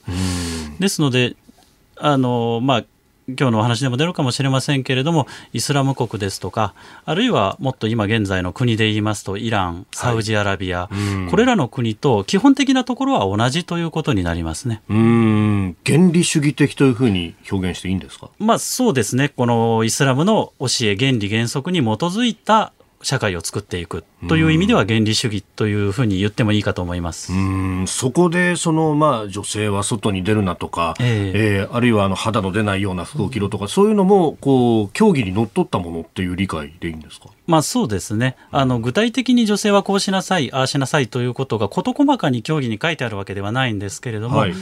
[0.79, 1.37] ですので
[2.01, 2.85] あの、まあ、
[3.29, 6.73] 今日のお話でも出るかもしれませんけれどもイスラム国ですとか
[7.05, 14.81] あるいはもっと今現在の国で言いますとイランサウジアラビア、はい、これらの国と基本的なところは同じということになりますね。
[14.89, 15.77] うん。
[15.85, 18.31] 原理主義的というふうに表現していいんですか？
[18.39, 19.29] まあそうですね。
[19.29, 27.33] このイスラムの教え原理原則に基づいた社会を作っていくという意味では原理主義というふうに言ってもいいかと思います。
[27.33, 27.85] うん。
[27.87, 37.29] そこでその、まあ、女性は外に出るなとか、えー、えー、あるいはあの肌の出ないような服を着ろとか、うん、そういうのもこう競技にのっとったものっていう理解でいいんですか？
[37.47, 38.37] まあそうですね。
[38.51, 44.55] あの具体的に女性はこうしなさいああしなさいということが事細かに競技に書いてあるわけではないんですけれども、はい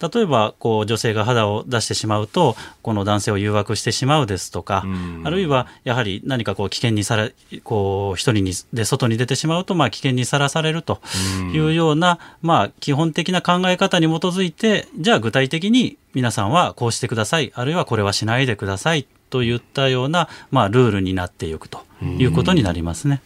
[0.00, 4.84] 例えばこう女性が肌を出してしまうとこの男性を誘惑してしまうですとか、
[5.24, 11.00] あるいはやはり何かこう危険にされこう一人にで外に出てしまうとまあ危険にさらされると
[11.52, 23.22] いうような、まあ、基本的な考え方に基づいてじゃあ具体的に皆さんはこうしてくださいあるいはこれはしないでくださいといったような、まあ、ルールになっていくということになりますね。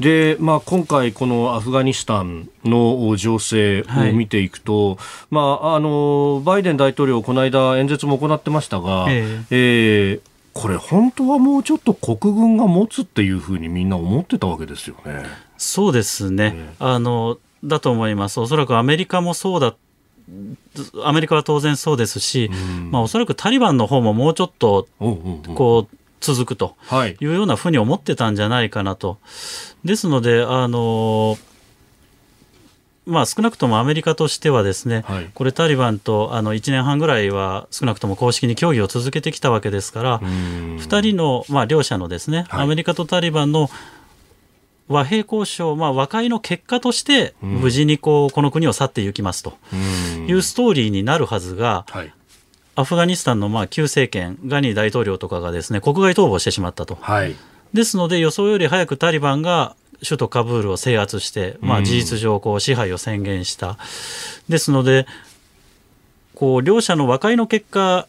[0.00, 4.98] で、まあ、今回、このアフガニスタンの情勢を見ていくと、はい、
[5.30, 10.20] まあ、あのバイデン大統領、この間、演説も行ってましたが、えー、えー、
[10.52, 15.24] これ、本当はもうちょっと国軍が持つっていうふうにみんな思ってたわけですよね。
[15.56, 19.74] そうですね、えー、あのだと思います、おそらくアメリカもそうだ
[21.04, 26.76] アメリカは当然そうですし、うん、まあ、おそらくタリバンの方ももうちょっとこう続くと
[27.06, 27.16] い。
[27.26, 29.18] うようなふうに思ってたんじゃないかなと。
[29.84, 31.38] ですので、あの
[33.06, 43.70] まあ、少なくともアメリカとしてはですね、はい、これタリバンとあの1年半ぐらいは少なくとも公式に協議を続けてきたわけですから2人の、まあ、両者のですね、はい、アメリカとタリバンの
[44.88, 49.56] 和平交渉、まあ、和解の結果として無事にこうこの国を去っていきますと
[50.28, 52.12] いうストーリーになるはずが、はい、
[52.76, 57.34] アフガニスタンのまあ旧政権、ガニー大統領とかがですね国外逃亡してしまったと、はい、
[57.72, 63.76] ですので予想より早くタリバンが首都カブールを制圧して、まあ、事実上こう支配を宣言した、うん、
[64.48, 65.06] ですので
[66.34, 68.06] こう両者の和解の結果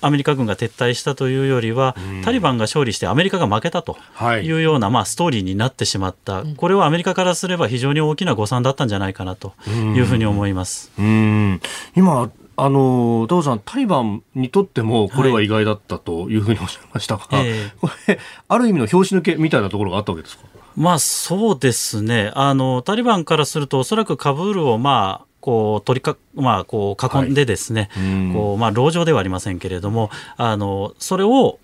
[0.00, 3.96] アメリカ軍が撤退したというよりは、うん、タリバンが勝利してアメリカが負けたと。
[4.36, 4.52] い。
[4.52, 10.92] うような、はい、まあ、ストーリーになってしまった、これはアメリカからすれば非常に大きな誤算だったんじゃないかなというふうに思います。
[10.98, 11.60] うん、
[11.96, 17.48] 今あの、田尾さん、タリバンにとっても、これは意外だったというふうにおっしゃいましたが、はい。
[17.48, 20.44] えー、これ、ある意味の拍子抜けみたいなところがあったわけですか？
[20.76, 22.32] まあ、そうですね。
[22.34, 31.58] あの、タリバンからすると、おそらくカブールを、まあ、こう取りか、まあ、こう囲んでですね、はい、こうまあ、籠城ではありませんけれどもあのそれを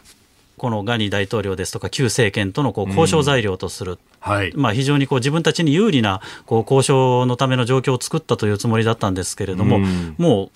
[0.59, 3.99] このガニ大統領ですとか旧政権とのこう交渉材料とする、うん。
[4.19, 10.51] はい、まあ、非常にこう自分たちに有利なこう交渉のための状況を作ったというつもりだったんですけれども、うん、もう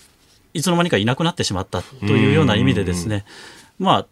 [0.55, 3.25] いつの間にかいなくなってしまったというような意味でですね、
[3.79, 4.07] まあ、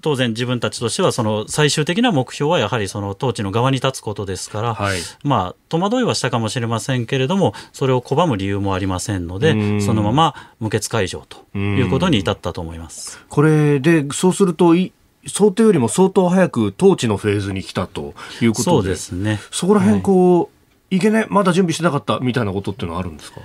[0.00, 13.20] 当然自分たちとしてはその最終的な目標はやはりその統治の側に立つことですから、はい、まあ戸惑いはしたかもしれませんけれどもそれを拒む理由もありませんのでそのまま無血解除ということに至ったと思います。
[13.28, 14.74] これでそうすると
[15.26, 19.38] 想定よりも相当早く統治のフェーズに来たということそうですね。
[19.52, 20.48] そこら辺こう、は
[20.90, 23.40] い、いけねまだ準備してなかったみたいなことっていうのはあるんですか？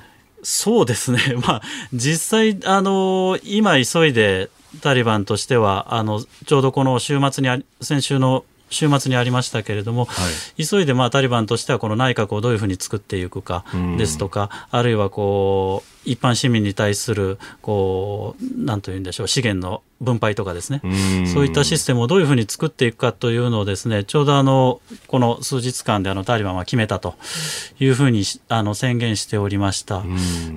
[0.50, 1.62] そうですね、 まあ、
[1.93, 10.13] 実際、あの今急いでタリバンとしてはあのちょうどこの週末に先週の週末にありましたけれども、は
[10.58, 13.65] い、急いでまあタリバンとしてはこの内閣をどういうふうに作っていくか
[13.98, 20.82] ですとか、あるいはこう一般市民に対するこうなんというんでしょう資源の分配とかですね、
[21.34, 27.15] そういったシステムをどういうふうに作っていくかというのをですねちょうどあのこの数日間であのタリバンは決めたと
[27.80, 30.04] いうふうにあの宣言しておりました。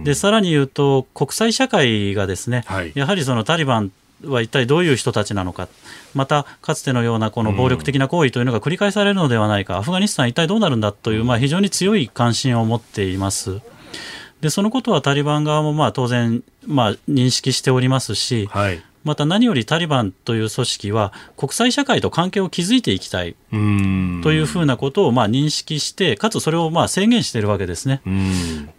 [0.05, 3.93] でさらに言うと国際社会がですね、はい、やはりそのタリバン
[4.25, 5.69] は一体どういう人たちなのか、
[6.15, 13.61] またかつてのようなこの暴力的な行為というのが繰り返されるのではないか、アフガニスタン一体どうなるんだという、まあ、非常に強い関心を持っています。
[14.41, 28.03] でそのことはタリバン側もまあ当然まあ認識しておりますし、はい、また何よりタリバンという組織は国際社会と関係を築いていきたいというふうなことをまあ認識してかつそれをまあ制限しているわけですね。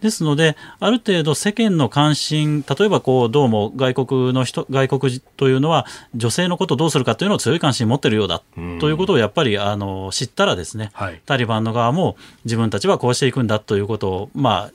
[0.00, 8.42] ですのである程度世間の関心例えばこうどうも外国の人外国というのは女性のことをどうするかというのを強い関心を持っているようだ
[8.80, 14.72] ということをやっぱりあの知ったらですね、はい、タリバンの側も自分たちはこうしていくんだということをまあ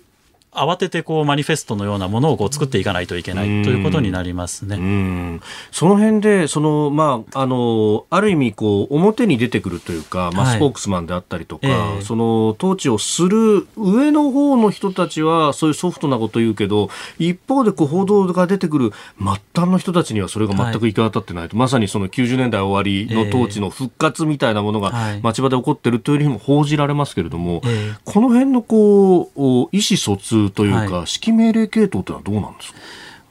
[0.51, 5.39] 慌ててこうマニフェストのようなものをこう作っていかないといけないということになりますね。
[5.71, 11.99] その辺でその、まあ、あのある意味こう表に出てくるというか、まあ、スポークスマンであったりとか、はいえ。
[11.99, 16.89] ー、その統治をする上の方の人たちはそういうソフトなこと言うけど
[17.19, 24.91] 一方でこう報道が出てくる末端の人たちにはそれが全く行き渡ってないと、はい、まさにその90年代終わりの統治の復活みたいなものが
[25.21, 29.39] 町場で起こってるというよりも報じられますけれども、えー、この辺のこう
[29.71, 32.79] 意思疎通というか、はい、指揮命令系統というのはどうなんですか？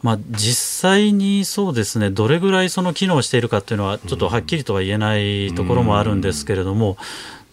[0.02, 6.96] まあ、実際にそうですね、どれぐらいその機能しているかというのは、ちょっとはっきりとは言えないところもあるんですけれども、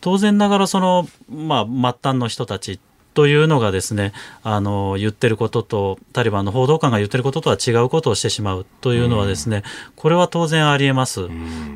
[0.02, 2.80] 当然ながらその、まあ、末端の人たち
[3.14, 9.64] というのがですねあの言ってることとタリバンの報道官が言ってることとは違うことをしてしまうというのはですね、
[9.96, 11.28] これは当然ありえます。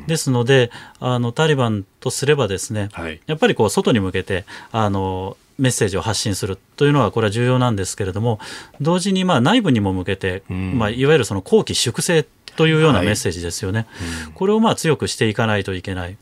[0.06, 0.70] ですので
[1.00, 8.38] あのタリバンとすればですね、はい、やっぱりこう外に向けてあのメッセージを発信するというのはこれは重要なんですけれども
[8.80, 12.24] 同時にまあ内部にも向けて、まあ、いわゆるその後期粛清
[12.56, 13.80] というようなメッセージですよね、
[14.24, 16.16] はい、これをまあ強くしていかないといけない。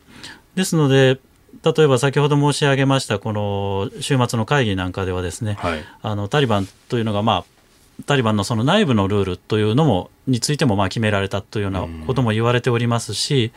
[0.55, 1.21] ですので
[1.65, 7.57] 例えば先ほど申し上げましたこの週末の会議なんかではですね、はい、あのタリバンというのがまあ
[8.05, 13.53] タリバンのその内部のルールというのもについてもまあ決められたというようなことも言われておりますし、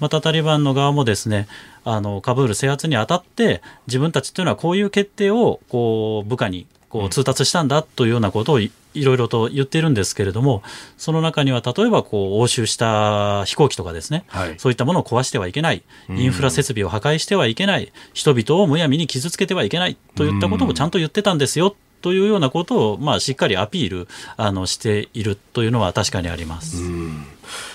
[0.00, 1.46] またタリバンの側もですね
[1.84, 8.60] あのカブール制圧にあたって自分たちというのはこういう決定をこう部下にこう通達したんだというようなことを
[8.96, 10.62] いろいろと言っているんですけれども、
[10.96, 26.76] その中には例えばこう押収した飛行機とかですね、はい、そういったものを壊してはいけない、インフラ設備を破壊してはいけない、人々をむやみに傷つけてはいけないといったこともちゃんと言ってたんですよというようなことを、まあ、しっかりアピールあのしているというのは確かにあります。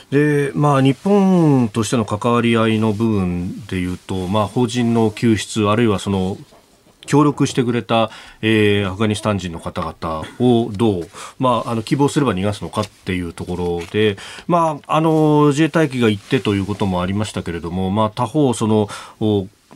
[0.09, 6.37] でまあ、日本としての関わり合いの部分でいうと、まあ、法人の救出あるいはその
[7.11, 8.09] 協力してくれた、
[8.41, 11.09] えー、アフガニスタン人の方々をどう、
[11.39, 14.15] まあ、あの希望すれば逃がすのかっていうところで、
[14.47, 18.87] まあ、あの自衛隊機が行ってということもありましたけれども、まあ、他方その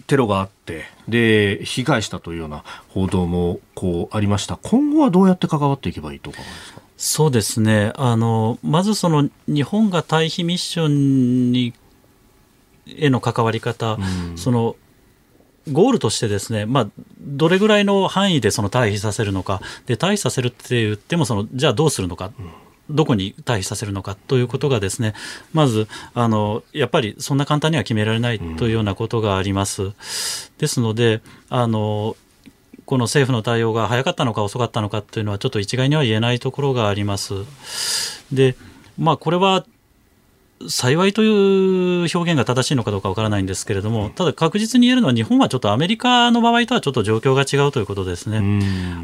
[0.08, 4.56] テロがあってで被害したというような報道もこうありました。
[4.56, 6.82] 今後はどうやって関わっていけばいいと思いますか？
[6.96, 7.92] そうですね。
[7.96, 11.74] あのまずその日本が退避ミッションに
[12.88, 13.98] への関わり方、
[14.30, 14.78] うん、その
[15.72, 16.88] ゴールとしてですね、まあ、
[17.20, 22.32] どれぐらいの範囲でその退避させるのか、で退避させるって言ってもその、じゃあどうするのか、
[22.90, 25.14] どこに退避させるのかということがですね、
[25.54, 29.92] まずあのやっぱりそんな簡単には決められないというようなことがあります。
[30.60, 32.16] ですのであの
[32.86, 37.34] この政府の対応が早かったのか遅かったのかというのはちょっと一概には言えないところがあります。
[38.32, 38.56] で
[38.98, 39.66] まあ、これは
[40.70, 48.42] 幸いという表現が正しいのかどうかわからないんですけれども、ただ確実に言えるのは、日本はちょっとアメリカの場合とはちょっと状況が違うということですね。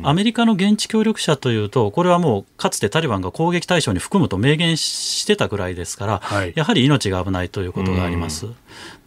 [0.03, 8.47] アメリカの現地協力者というと、これはもうかつてタリバンが攻撃対象に含むと明言してたぐらいですから、はい、やはり命が危ないということがあります。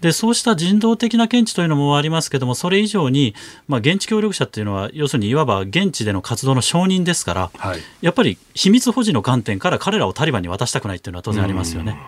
[0.01, 3.35] でそうした人道的な見地というのもありますけどもそれ以上に、
[3.69, 11.99] まあ、現地協力者というのは要するにいわば現地での活動の承認ですから、はい、やっぱり秘密保持の観点から彼らをタリバンに渡したくないというのは当然ありますよね。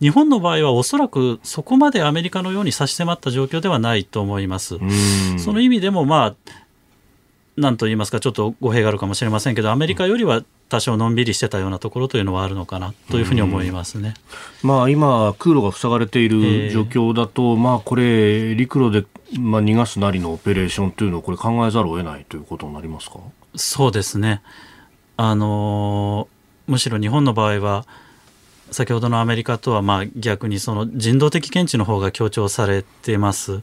[0.00, 4.78] 日本の場合はおそらくそこまでアメリカのように差し迫った状況ではないと思います。
[5.38, 6.54] その意味でもまあ
[7.56, 14.14] なんと言いますか、ちょっと語弊があるかもしれませんけど、アメリカよりは多少のんびりしてたようなところというのはあるのかなというふうに思いますね、
[14.62, 19.06] まあ、今、空路が塞がれている状況だと、えー、まあ、これ、陸路で、
[19.38, 23.18] まあ、逃がすなりのオペレーションというのをこれ考えざるを得ないということになりますか？
[23.56, 24.42] そうですね。
[25.16, 26.28] あの
[26.66, 27.86] むしろ日本の場合は
[28.70, 33.62] 先ほどのアメリカとはまあ逆にその人道的見地の方が強調されてます。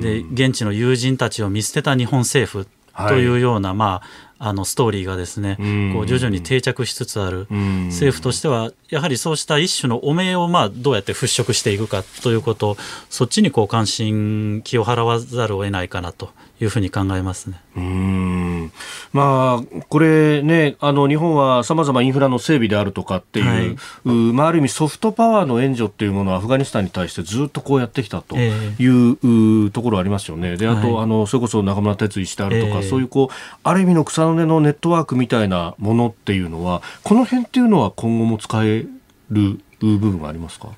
[0.00, 4.02] で現地の友人たちを見捨てた日本政府というような、はい、ま
[4.38, 5.56] あ、あのストーリーがですね、
[5.94, 7.46] こう徐々に定着しつつある、
[7.86, 12.76] 政府としてはやはりそうした一種の汚名をまあどうやって払拭していくかということ
[13.08, 16.30] そっちにこう関心気を払わざるを得ないかなと
[16.60, 17.60] いうふうに考えますね。
[17.76, 18.72] うん
[19.12, 28.42] まあ、これね、あの日本はさまざまインフラの整備であるとかっていう、はい、まあ、ある意味ソフトパワーの援助っていうものをアフガニスタンに対してずっとこうやってきたという、
[28.78, 30.56] えー、ところありますよね。
[30.56, 38.86] で、あと、はい、あのそれこそ中村哲一であるとか、えー、そういうこうある意味の草の根のネットワークみたいなものっていうのは、この辺っていうのは今後も使え
[39.30, 40.68] る部分がありますか？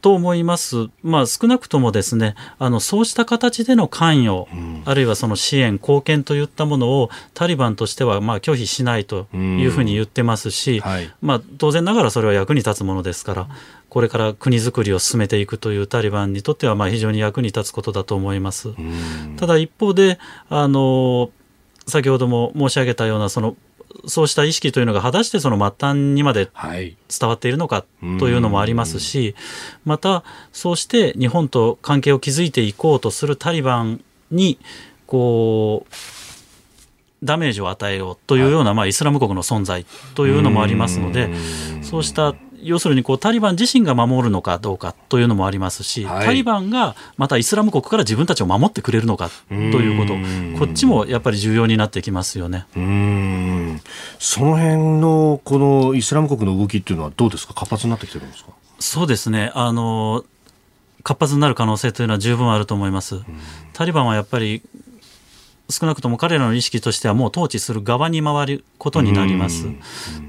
[0.00, 13.48] と思います、まあ、少なくともですねあのそうした形での関与、うん、あるいはその支援、貢献といったものをタリバンとしてはまあ拒否しないというふうに言ってますし、うんはい、まあ、当然ながらそれは役に立つものですから、
[13.88, 18.68] これから国づくりを進めていくというタリバンにとってはまあ非常に役に立つことだと思います。
[18.68, 21.30] うん、ただ一方であの
[21.86, 23.56] 先ほども申し上げたようなその
[24.06, 27.84] そうした意識というのが果たしてその末端にまで伝わっているのか
[28.18, 29.34] というのもありますし、
[29.84, 34.58] またそうして日本と関係を築いていこうとするタリバンに
[35.06, 35.94] こう
[37.22, 39.84] ダメージを与えようというような、まあ、イスラム国の存在
[40.14, 41.28] というのもありますので
[41.82, 52.66] そうした要するにこうタリバン自身が守るのかどうかというのもありますし、はい、タリバンがまたイスラム国から自分たちを守ってくれるのかということこっちもやっぱり重要になってきますよね。
[54.18, 57.54] その辺のこのイスラム国の動きっていうのはどうですか？
[57.54, 58.50] 活発になってきてるんですか？
[58.78, 59.52] そうですね。
[59.54, 60.24] あの
[61.02, 63.20] 活発になる可能性というのは十分あると思います。
[63.72, 64.62] タリバンはやっぱり
[65.70, 69.66] 少なくとも彼らの意識としてはもう統治する側に回ることになります。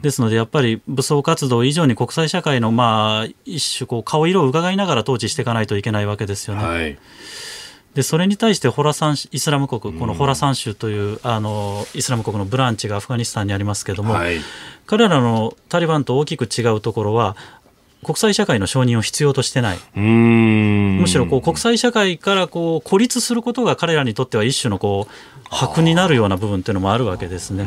[0.01, 6.63] ですのでやっぱり武装活動以上に国際社会のまあ一種こう顔色を伺いながら統治していかないといけないわけですよね。
[6.63, 6.97] はい
[7.93, 14.37] でそれに対してホラサンイスラム国このホラサン州というあのイスラム国のブランチがアフガニスタンにありますけれども、はい、
[14.85, 17.35] 彼らのタリバンと大きく違うところは
[18.03, 25.11] 国際社会の承認を必要としてないむしろこう国際社会からこう孤立することが彼らにとっては一種のこう
[25.51, 27.65] 箔になるような部分っていうのもあるわけですね。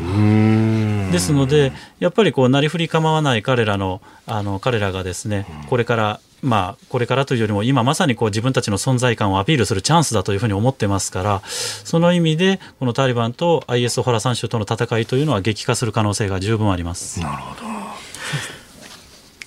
[1.11, 17.19] ですのでやっぱりこうなりふり構わない彼らのあの彼らがですねこれからまあ、これからというよりも今まさにこう自分たちの存在感をアピールするチャンスだというふうに思ってますからその意味でこのタリバンと IS ホラサン州との戦いというのは激化する可能性が十分あります。
[17.19, 17.61] なるほど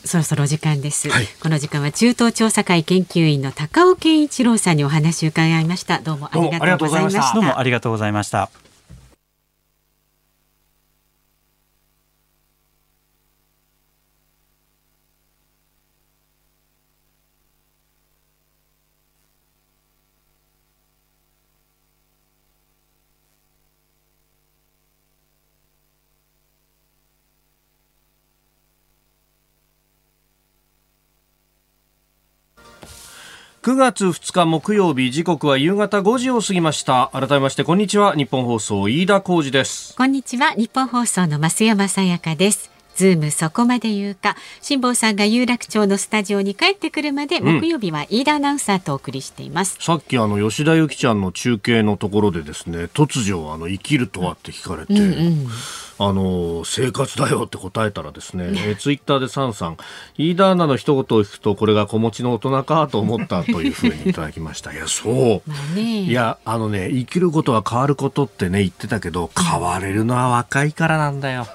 [0.09, 5.99] そろそろお時間です、はい、この時間は中東調査会研究員の高尾健一郎さんにお話を伺いました。
[5.99, 7.35] どうもありがとうございました。
[7.35, 8.68] どうもありがとうございました
[33.69, 37.11] 9月2日木曜日時刻は夕方5時を過ぎました。
[37.13, 38.15] 改めましてこんにちは。
[38.15, 39.95] 日本放送飯田浩二です。
[39.95, 40.53] こんにちは。
[40.53, 42.78] 日本放送の増山さやかです。
[42.99, 55.47] ズームそこまで言うか辛坊さんが有楽町のスタジオに帰ってくるまで、木曜日は飯田アナウンサーとお送りしていますさっきあの吉田由紀ちゃんの中継のところでですね突如あの生きるとはって聞かれて、うんうん
[56.01, 59.77] あの生活だよって答えたらですね、えツイッターでサンさん、
[60.17, 64.73] 飯田アナの一言を聞くと、これが子持ちの大人かと思ったというふうにいただきました。
[64.73, 65.75] いや、そう。
[65.75, 71.49] ね、いや、あのね、生きることは変わることってね、言ってたけど、変われるのは若いからなんだよ。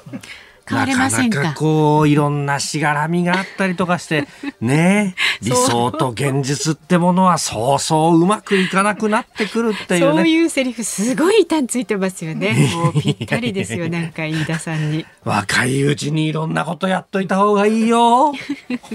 [0.67, 1.37] 変われませんか？
[1.37, 4.27] なかなかこういろんなしがらみがあったりとかして
[4.61, 10.15] ね理想と現実ってものはそうそううまくいかなくなってくるっていうね。
[10.17, 12.53] そういうセリフすごい単ついてますよね。
[12.75, 15.05] もうぴったりですよなんか飯田さんに。
[15.25, 18.33] 若いうちにいろんなことやっといた方がいいよ。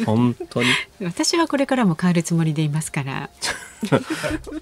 [0.06, 0.68] 本当に
[1.02, 3.30] 私はこれからも変わるつもりでいますから。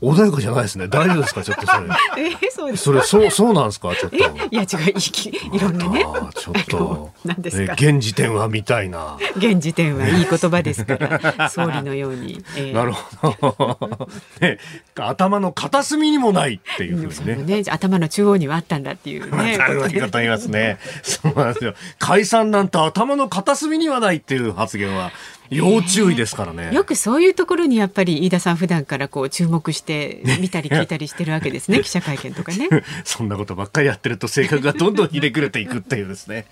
[0.03, 0.89] 穏やかじゃないですね。
[0.89, 1.43] 大丈夫ですか？
[1.43, 1.87] ちょっとそれ。
[2.22, 3.95] えー、そうですそれそうそうなんですか？
[3.97, 4.16] ちょっと。
[4.16, 4.91] いや違う。
[4.91, 6.05] いきいろんなね。
[6.34, 7.12] ちょっと。
[7.24, 7.74] 何ですか？
[7.80, 9.16] え現時点は見たいな。
[9.39, 11.49] 現時点はいい言葉ですから。
[11.49, 12.72] 総理のように、えー。
[12.74, 13.57] なるほ
[13.99, 14.09] ど、
[14.41, 14.59] ね、
[14.97, 17.62] 頭の片隅にもないっていうふうにね。
[17.62, 17.64] ね。
[17.70, 19.57] 頭の中央にはあったんだっていうね。
[19.57, 20.78] なるほど言いますね。
[21.03, 21.74] そうなんですよ。
[21.99, 25.11] 解散なんて頭の片隅にはないっていう発言は
[25.51, 26.70] 要注意ですからね。
[26.72, 31.80] よくそういうところにやっぱり飯田さん普段からこう注目して見たり聞いたりしてるわけですね。
[31.80, 32.68] 記者会見とかね。
[33.05, 36.47] そんなことばっかりやってると性格がどんどんひねくれていくっていうですね。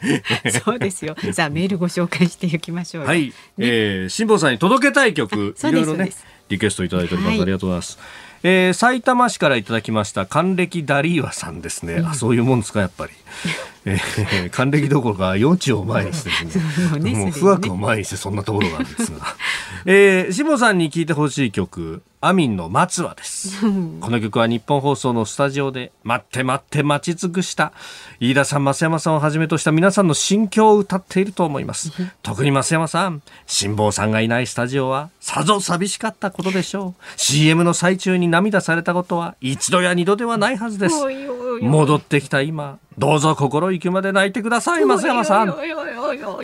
[0.65, 1.17] そうですよ。
[1.33, 3.09] さあメールご紹介していきましょうよ。
[3.09, 6.11] はい、えー、辛坊さんに届けたい曲、いろいろね
[6.49, 7.33] リクエストいただいております。
[7.33, 7.43] はい。
[7.43, 7.99] ありがとうございます。
[8.47, 13.13] えー、埼玉市からいただきました還暦ダリーワさんですね、あそういうもんですかやっぱり、
[13.87, 16.89] えー、還暦どころか幼稚を前にしてですね。
[16.91, 17.13] もうね。
[17.13, 19.37] もう不惑を前にしてそんなところがあるんですが、
[19.85, 23.61] えー、志保さんに聴いてほしい曲アミンの松はです。
[24.01, 27.75] この曲は日本放送のスタジオで待って待って待ち尽くした
[28.19, 31.93] 飯田さん、増山さんをはじめとした皆さんの心境を歌っていると思います。
[32.23, 37.03] 特に増山さん、辛坊さんがいないスタジオはさぞ寂しかったことでしょう。
[37.17, 40.95] CM の最中に涙されたことは一度や二度ではないはずです。
[41.61, 45.55] 戻ってきた今、どうぞ心行くまで泣いてください、増山さん。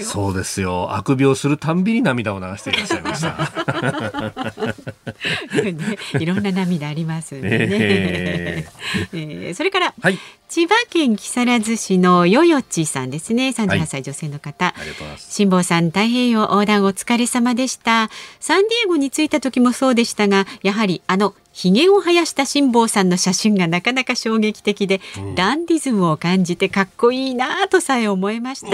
[0.02, 0.94] そうですよ。
[0.94, 4.39] あくびをするたんびに涙を流していらっしゃいました。
[5.62, 7.58] ね、いろんな涙ありますんでね。
[7.70, 8.68] え
[9.12, 10.18] えーそれから、はい。
[10.48, 13.50] 千葉県木更津市のよよちさんですね。
[13.50, 14.74] 38歳女性の方。
[15.16, 25.00] 辛坊さん太平洋横断お疲れ様でしたサンディエゴに着いた時もそうでしたがやはりあのひげを生やした辛坊さんの写真がなかなか衝撃的で、
[25.34, 28.70] ダンディズムを感じてかっこいいなぁとさえ思いました。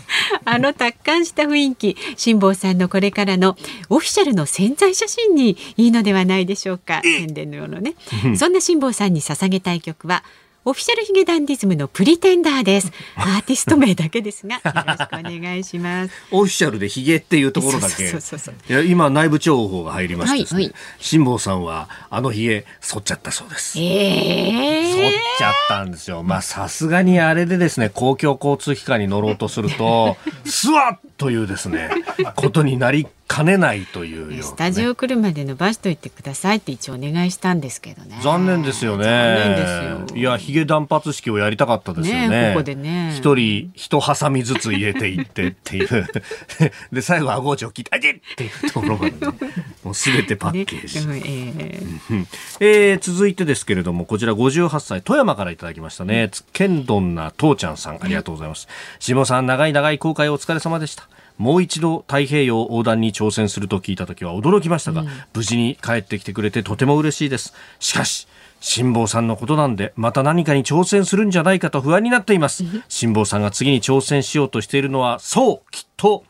[0.44, 3.56] あの達観した雰囲気辛坊さんのこれからの
[3.88, 7.02] オフィシャルの潜在写真にいいのではないでしょうか。
[7.02, 7.94] 宣伝のようなね。
[8.36, 10.24] そんな辛坊さんに捧げたい曲は
[10.62, 18.08] オフィシャルヒゲダンディズムのプリテンダーですアーティスト名だけですが よろしくお願いしますオフィシャルでヒゲっていうところだけ。
[18.08, 23.80] そうそうそういや今内部情報が入りましてですね、はいはい辛坊さんはあのヒゲ剃っちゃったそうです。
[23.80, 26.22] ええ剃っちゃったんですよ。
[26.22, 31.90] まあさすがにあれでですね公共交通機関に乗ろうとすると スワッというですね
[32.36, 39.04] ことになりかねないというようなねスタジオ来るまで伸ばしといてくださいって一応お願いしたんですけどね残念ですよね。
[39.04, 42.28] 残念ですよいや、ヒゲ断髪式をやりたかったですよね。
[42.28, 46.06] ねここでね一人、一ハサミずつ入れていってっていう。
[46.92, 49.18] で、最後、顎を切って、あげっていうところまで、ね、
[49.84, 51.06] もうすべてパッケージ。
[51.06, 51.22] ねうんえ
[51.56, 52.28] えうん
[52.58, 56.30] えー続いてですけれども、こちら58歳、富山からいただきましたね。
[56.32, 58.66] つけんどんな父ちゃんさん、ありがとうございます。
[58.98, 61.08] 下さん、長い長い航海お疲れ様でした。
[61.40, 67.54] もう一度太平洋横断に挑戦すると聞いた時は驚きましたが、無事に帰ってきてくれてとても嬉しいです。
[67.78, 68.28] しかし、
[68.60, 72.62] 辛坊さんのことなんで、また何かに挑戦するんじゃないかと不安になっています。
[72.90, 76.24] 辛坊さんが次に挑戦しようとしているのは、そう、きっと、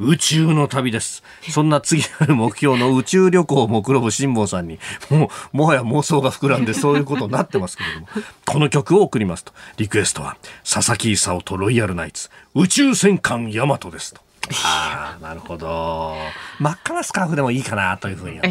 [0.00, 1.22] 宇宙の旅です。
[1.48, 8.08] そんな次なる目標の宇宙旅行を目論む辛坊さんに、もう、もはや妄想が膨らんでそういうことになってますけれども、
[8.44, 10.36] この曲を送りますと、リクエストは、
[10.68, 14.25] 佐々木勲とロイヤルナイツ、宇宙戦艦ヤマトですと。
[14.64, 16.16] ああ、なるほど。
[16.58, 18.48] 真っ赤なスカーフでもいいかなというふうに思っ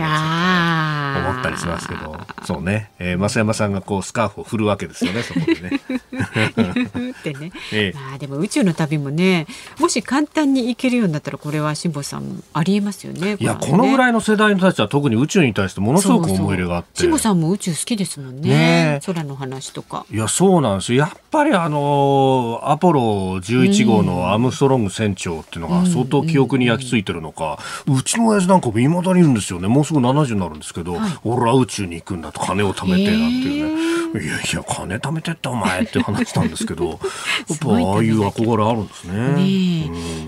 [1.41, 5.79] たりしますけど、そうね、えー、増山さんがこうスカーフを振るわけですよね、そこでね。
[7.29, 7.97] ってね、 ええ。
[7.97, 9.47] まあでも宇宙の旅もね
[9.79, 17.01] もし簡単に行けるようになったらこれは辛坊さんありえますよねいや、このぐらいいの世代の人たちは特に宇宙に対してものすごく思い入れがあって。
[17.01, 18.49] 辛坊さんも宇宙好きですもんね。
[18.49, 18.55] ね
[19.01, 19.05] え。
[19.05, 20.05] 空の話とか。
[20.11, 20.99] いや、そうなんですよ。
[20.99, 29.67] やっぱりあのーアポロ11号のアームストロング船長っていうのが相当記憶に焼き付いてるのか、うちの親父なんかも未だにいるんですよね。
[29.67, 34.04] もうすぐ70になるんですけど、俺は宇宙に行くんだと金を貯めてなんていうね。
[34.19, 36.85] いやいや、金貯めてってお前って話したんですけど、
[37.49, 39.13] やっぱああいう憧れあるんですね。
[39.13, 39.41] ね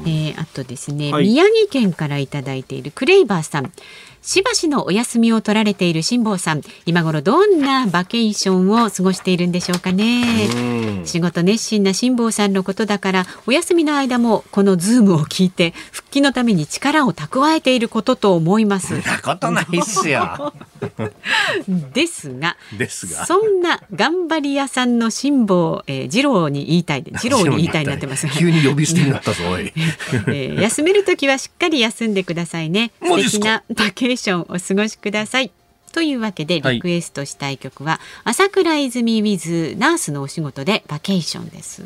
[0.05, 1.25] ええーあとですね、はい。
[1.25, 3.71] 宮城県からいただいているクレイバーさん。
[4.21, 6.61] しばしのお休みを取られている辛坊さん。
[6.85, 11.05] 今頃どんなバケーションを過ごしているんでしょうかね。
[11.05, 18.95] 仕事熱心な辛坊さんのことだからお休みの間もこのズームを聞いて復帰のために力を蓄えていることと思います。
[18.95, 20.53] なことないっすよ
[21.93, 23.25] ですがですが。
[23.25, 27.87] そんな頑張り屋さんの辛坊、えー、治郎に言いたいで 治郎に言いたい。
[27.87, 28.27] になってます。
[28.27, 29.71] 急に呼び捨てになったぞおい、
[30.27, 32.91] えー、休める時はしっかり休んでくださいね。
[33.01, 35.51] 素敵なバケーションお過ごしください。
[35.93, 41.83] というわけでリクエストしたい曲は、はい、朝倉泉 with ナースのお仕事でバケーションです。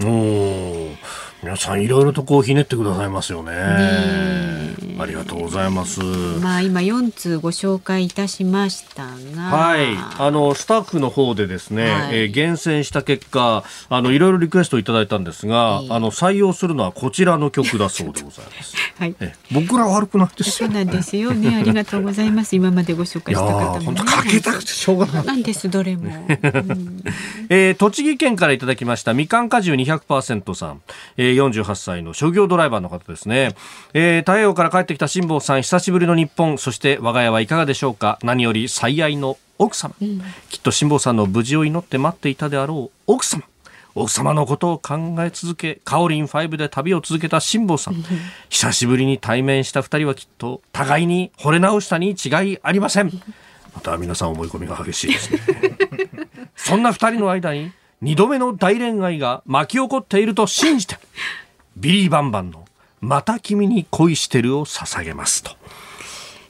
[1.43, 3.51] 皆さんいろいろとこうひねってくださいますよね。
[4.99, 5.99] ありがとうございます。
[5.99, 18.75] まあ今四通ご紹介いたしましたが、はい、あのスタッフの方でですね、はい、えー、厳選した結果、あのいろいろリクエストいただいたんですが、えー、あの採用するのはこちらの曲だそうでございます。
[18.99, 21.55] はい、え僕ら悪くないですそうなんですよね。
[21.55, 22.55] ありがとうございます。
[22.55, 25.25] 今までご紹介した方も、ね、かけたくてしょうがない。
[25.25, 26.03] なんですどれも。
[26.29, 27.03] うん、
[27.49, 30.81] えー、栃木県からいただきましたみかん果汁200%さん。
[31.17, 33.55] えー48歳の商業ドライバーの方ですね、
[33.93, 36.57] えー、太平洋から帰ってきた辛坊さん久しぶりの日本。
[36.57, 38.19] そして我が家はいかがでしょうか？
[38.23, 43.43] 何より最愛の奥様、うん、きっと辛坊さんの無事を祈って待っていたであろう奥様。
[43.93, 47.95] 奥様のことを考え続け、カオリン5で旅を続けた辛坊さん。
[48.49, 53.11] 久しぶりに対面した二人はきっと互いに惚れ直したに違いありません。
[53.75, 55.39] また皆さん思い込みが激しいですね。
[56.55, 57.71] そんな二人の間に
[58.01, 60.97] 二度目の大恋愛が巻き起こっていると信じて、
[61.77, 62.65] ビリー・バンバンの
[62.99, 65.51] 「また君に恋してる」を捧げますと。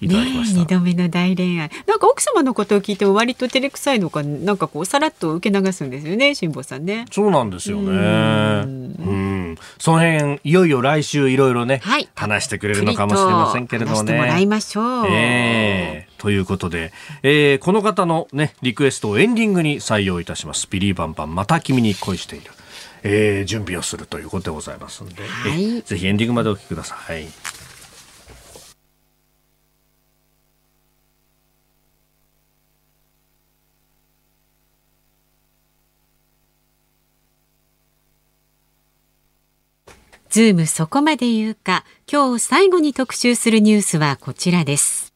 [0.01, 1.69] いただきました、ね、度目の大恋愛。
[1.85, 7.05] なんか奥様のことを聞いても割と照れくさいのかなんかこうさらっと受け流すんですよね辛坊さんね。
[7.11, 7.91] そうなんですよね。
[7.91, 9.57] うん。
[9.77, 14.17] その辺いよいよ来週いろいろね、はい、話してくれるのかもしれませんけれどもね。
[14.17, 16.93] もらいましょう、えー、ということで、
[17.23, 22.51] えー、この方のねリクエストをエンディングに採用いたしますビリーバンバンまた君に恋している
[23.03, 27.25] えー、準備をするということでございますので、はい、ぜひエンディングまでお聞きください。
[40.29, 45.10] ズームそこまで言うか、今日最後に特集するニュースはこちらです。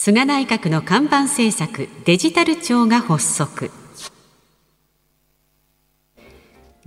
[0.00, 3.72] 菅内閣の看板政策デジタル庁が発足。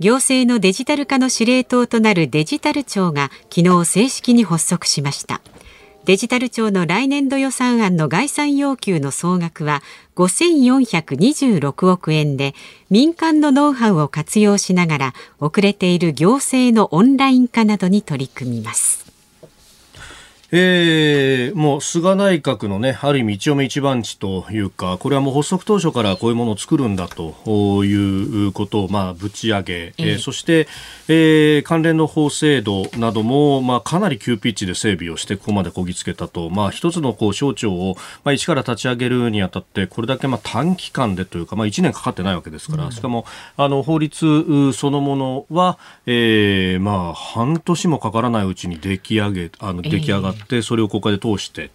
[0.00, 5.42] 行政のデジタル化の司令塔となるデジタル庁が昨日正式に発足しました
[6.06, 9.82] デジタル庁の来年度予算案の概算要求の総額は
[10.16, 12.54] 5426億円で
[12.88, 19.01] 民間のノウハウを活用しながら遅れている行政のオンライン化などに取り組みます
[20.54, 30.68] えー、もう菅内閣のね、ある意味一応目一番地というか、これはもう発足当初からこういうものを作るんだということを、まあ、ぶち上げ、えー、そして、
[31.08, 43.24] えー、関連の法制度なども、まあ、かなり急ピッチで整備をして、ここまでこぎつけたと、まあ、一つのこう省庁を、まあ、一から立ち上げるにあたって、これだけまあ短期間でというか、まあ、1年かかってないわけですから、うん、しかも、
[43.56, 51.70] あの、法律そのものは、えー、まあ、半年もかからないうちに出来上げ、あの、出来上がって、ってそれを国会で通して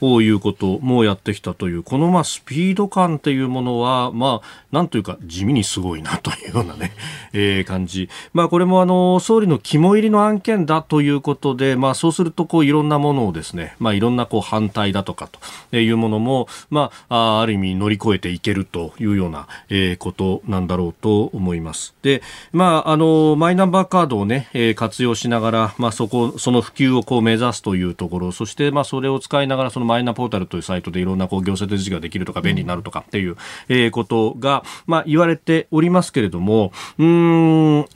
[0.00, 6.92] ということもやってきたというこのまあスピード感というものはまあなんというか地味にすごいなというようなね、
[7.34, 8.08] えー、感じ。
[8.32, 15.28] まあこれもあの総理の肝入りの案件だということで、まあそうするとこういろんなものをですね、まあいろんなこう反対だとか
[15.70, 21.94] というものも、まあある意味乗り越えていけるというような、えー、ことなんだろうと思います。
[22.02, 33.36] で、まああのマイナンバーカードをね、えー、活用しながら、まあそこ、その普及をこう目指すというところ、そしてまあそれを使いながらそのマイナポータルというサイトでいろんなこう行政手続きができるとか便利になるとかっていう、
[33.68, 37.86] えー、ことが、まあ、言われておりますけれども、うん、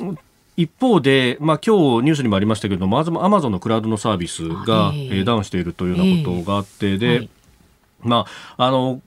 [0.57, 7.31] 一方で、まあ、今日ニュースにもありましたけれども、アマゾンのクラウドのサービスが、えー、ダウンしているというようなことがあって、で、はい、
[8.01, 9.03] まあ、あの、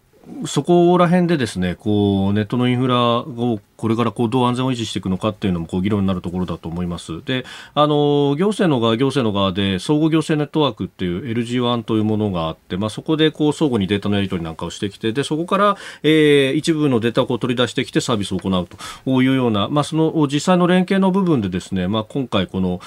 [0.46, 7.24] そこら辺でですね、こう、ネットのインフラをこれからこうどう安全を維持していくのかっていうのもこう議論になるところだと思います。
[7.24, 18.68] で、あの行政の側行政の側で総合行政ネットワークっていう LG1 というものがあって、まあそこでこう相互にデータのやり取りなんかをしてきて、でそこから、えー、一部のデータをこう取り出してきてサービスを行う
[19.06, 22.82] というような、まあその実際の連携の部分でですね、まあ今回この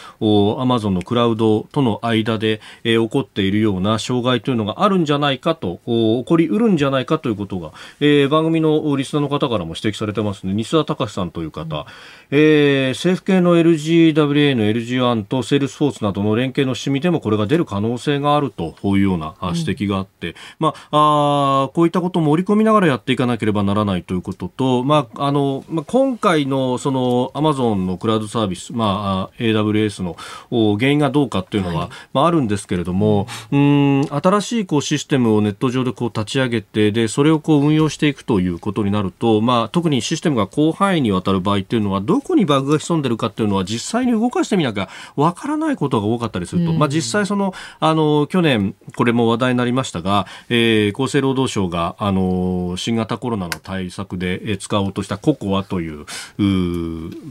[0.61, 11.85] アマゾンのクラウドとの間で、えー、起こっているような障害というのがあるんじゃないかと、起こりうるんじゃないかということが、えー、番組のリスナーの方からも指摘されてますので、西田田隆さんという方、うん
[12.35, 30.17] えー、政府系の LGWAN の LG1 とセールスフォースなどの連携の仕組みでもこれが出る可能性があるというような指摘があって、うん、まあ、あこういったことも織り込みながらやっていかなければならないということと、まあ、あの、まあ、今回のそのアマゾンのクラウドサービス、まあ、AWS の
[30.79, 56.07] 原因がどうかっていうのは、はい、まあ、あるんですけれども、うん、新しいこうシステムをネット上でこう立ち上げて、で、それをこう運用していくということになると、まあ、特にシステムが広範囲にわたる場合っていうのは、どこにバグが潜んでるかっていうのは実際に動かしてみなきゃわからないことが多かったりすると、まあ、実際そのあの去年これも話題になりましたが、えー、厚生労働省があの新型コロナの対策で使おうとしたココアという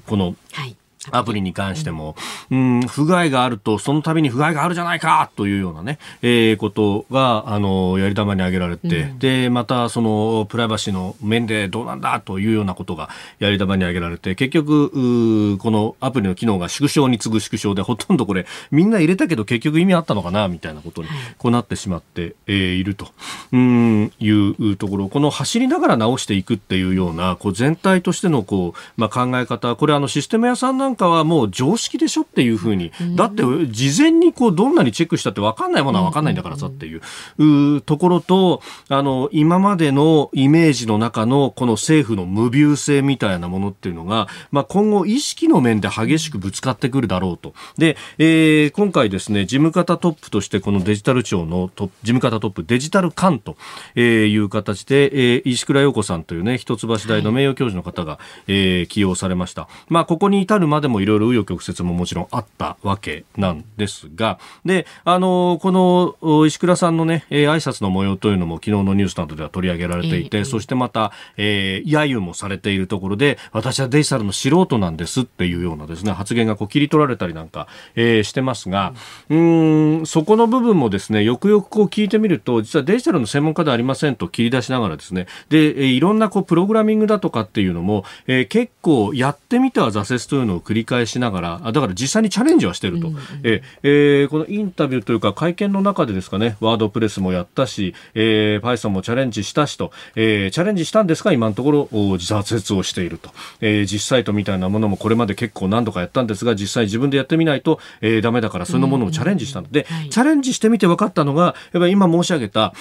[0.05, 0.75] この、はい
[1.09, 2.15] アプリに関しても、
[2.51, 21.07] うん、不具合があると、その度に不具合があるじゃないかというようなね、えー、ことが、あの、やり玉に挙げられて、うん、で、また、その、プライバシーの面でどうなんだというようなことがやり玉に挙げられて、結局、このアプリの機能が縮小に次ぐ縮小で、ほとんどこれ、みんな入れたけど結局意味あったのかな、みたいなことに、
[21.39, 23.07] こうなってしまって、えー、いると、
[23.51, 47.53] うん、いうところ、この走りながら直していくっていうような、こう、全体としての、こう、まあ、考え方、これ、あの、システム屋さんなんかはもう常識でしょっていうふうに、だって事前にこうどんなにチェックしたって分かんないものは分かんないんだからさっていうところと、あの、今までのイメージの中のこの政府の無病性みたいなものっていうのが、まあ、今後意識の面で激しくぶつかってくるだろうと。
[47.77, 53.55] で、えー、今回ですね、事務方トップとしてこのデジタル庁のト事務方トップデジタル官と
[53.99, 59.67] いう形で、えー、石倉陽子さんというね、一橋大の名誉教授の方が、えー、起用されました。
[59.89, 78.93] まあ、ここに至るまでもいろいろ紆余曲折ももちろんあったわけなんですが、で、あの、この石倉さんのね、えー、挨拶の模様というのも昨日のニュースなどでは取り上げられていて、えー、そしてまた、えー、揶揄もされているところで、私はデジタルの素人なんですっていうようなですね、発言がこう切り取られたりなんか、えー、してますが、
[79.29, 93.09] うん、そこの部分もですね、よくよくこう聞いてみると、実はデジタルの専門家ではありませんと切り出しながらですね、で、いろんなこうプログラミングだとかっていうのも、えー、結構やってみては挫折というのを繰り返しながら、だから実際にチャレンジはしてると。
[93.09, 103.31] うんうん、ええー、このインタビューというか会見の中でですかね、ワードプレスもやったし、えー、Python もチャレンジしたしと、えー、チャレンジしたんですが、今のところ挫折をしていると。
[103.59, 109.67] えー、実サイトみたいなものもこれまで結構何度かやったんですが、実際自分でやってみないと、えー、ダメだから、そのものをチャレンジしたの。
[109.69, 112.73] で、はい、チャレンジしてみて分かったのが、やっぱり今申し上げた、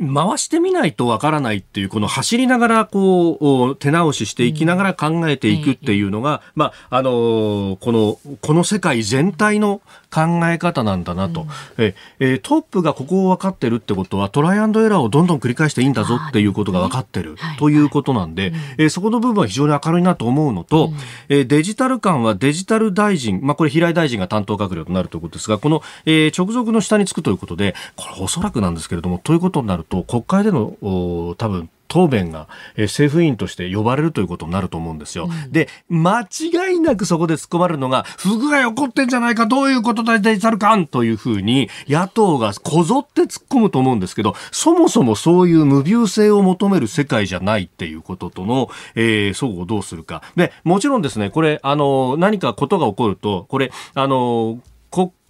[0.00, 11.46] 回してみないとわからないっていう、この走りながらこう、手直ししていきながら考えていくっていうのが、まあ、あのこの、この世界全体の考え方なんだなと。
[11.78, 20.92] ええトップがここを分かってるってことは、トライアンドエラーをどんどん繰り返していいんだぞっていうことが分かってるということなんで、えそこの部分は非常に明るいなと思うのと、
[21.28, 30.76] えデジタル官はデジタル大臣、まあ、これ平井大臣が担当閣僚となるということですが、この、え直属の下につくということで、これおそらくなんですけれども、ということになると国会での
[31.38, 35.28] 多分答弁が、えー、政府委員として呼ばれるということになると思うんですよ。
[35.28, 50.22] うん、で、間違いなくそこで突っ込まれるのが、不具合起こってんじゃないか、どういうことだデジタル官というふうに、野党がこぞって突っ込むと思うんですけど、そもそもそういう無病性を求める世界じゃないっていうこととの、えー、相互をどうするか。
[50.36, 54.60] で、もちろんですね、これ、あの、何かことが起こると、これ、あの、国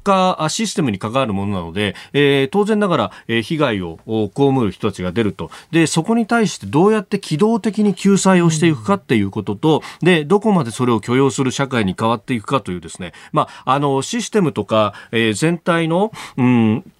[0.02, 5.50] 化システムに関わるものなので、えー、当然ながら、えー、被害を被る人たちが出ると。
[5.70, 16.92] で、そこに対してどうやって機動的に救済をしていくかっていうことと、で、どこまでそれを許容する社会に変わっていくかというですね、まあ、あの、システムとか、えー、全体の、うん、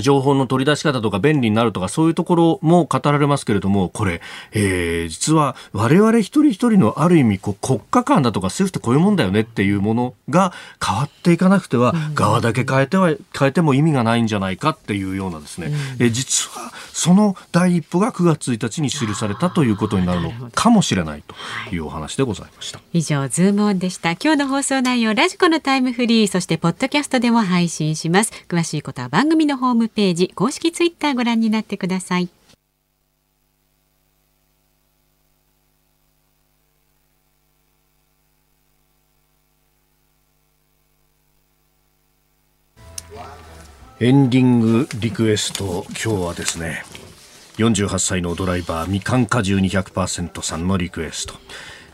[0.00, 4.22] 情報の取り出し方とか便利になるとかそういうところも語られますけれどもこれ、
[4.52, 10.52] えー、実は我々一人一人のある意味こう国家間だとか政府ってこういうもんだよねっていうものが
[10.84, 15.68] 変わっていかなくては、側だけ変えては変えても意味がないんじゃないかっていうようなですね、
[15.98, 22.80] えー、実はその第一歩が9月1日に記されたということになるのかもしれないというお話でございました。
[22.92, 24.12] 以上ズームオンでした。
[24.12, 28.32] 今日の放送内容ラジコのタイムフリーそしてポッドキャストでも配信します。
[28.48, 32.28] 詳しいことは番組のホームページ公式ツイッターご覧になってください。
[44.00, 46.82] エンディングリクエスト今日はですね
[47.58, 51.34] 48歳のドライバーみかん果汁200%さんのリクエスト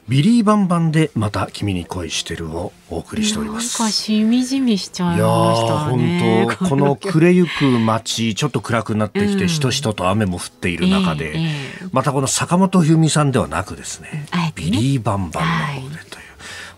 [0.08, 3.78] ビリーバンバンでまた君に恋してるをお送りしております。
[3.78, 6.46] なんかしみじみしちゃいましたね。
[6.48, 11.46] ー本当この暮れゆく街ちょっと暗くなってきて、しとしとと雨も降っている中で、えええ
[11.82, 11.88] え。
[11.92, 14.52] またこの坂本冬美さんではなくですねね。
[14.54, 16.22] ビリー・バンバンの方でとい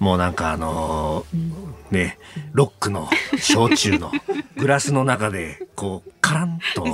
[0.00, 2.18] う、もうなんかあのーね
[2.52, 3.08] ロックの
[3.38, 4.10] 焼酎の
[4.56, 6.84] グラスの中でこうカランと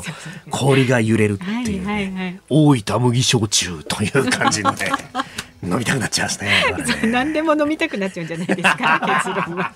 [0.51, 2.41] 氷が揺れるっていう、ねはいはいはい。
[2.51, 4.91] 大分麦焼酎という感じのね
[5.67, 6.51] 飲みたくなっちゃいますね。
[7.03, 9.73] ね何でも飲みたくなっちゃうんじゃないですか 結論は。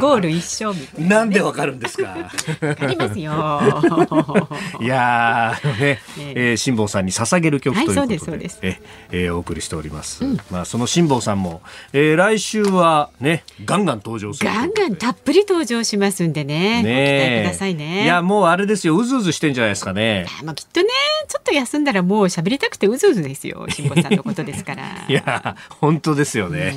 [0.00, 2.14] ゴール一緒みたいなんでわかるんですか？
[2.60, 3.32] なありますよ。
[4.80, 6.52] いやーあのね、ええ。
[6.54, 8.80] ー辛坊さんに捧げる曲ということで,、はいそうですそうえ
[9.12, 11.60] えーお送りしております、まあその辛坊さんも、
[11.92, 16.82] えー来週はねガンガン登場するガンガンたっぷり登場しますんでね。
[16.82, 18.04] ご期待くださいね。
[18.04, 18.96] いやもうあれですよ。
[18.96, 20.26] うずうずしてんじゃないですかね。
[20.44, 20.86] まあきっとね
[21.28, 24.82] ちょっと休んだらもう喋りたくてうずうずですよ辛坊さんのことですから。
[25.08, 25.22] いや
[25.80, 26.74] 本当ですよね、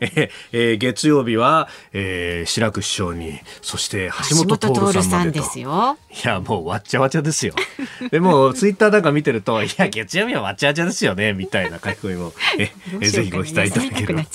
[0.00, 5.46] え えー月曜日は、えー、志らく師匠にそして橋本徹徹さんまでと。
[5.46, 5.96] すよ。
[6.10, 7.54] いや、もうわっちゃわちゃですよ。
[8.10, 14.28] でも、 ツイッターなんか見てると、いや、月曜日はわっちゃわちゃですよね、みたいな書き込みも、え、えぜひご期待いただければと。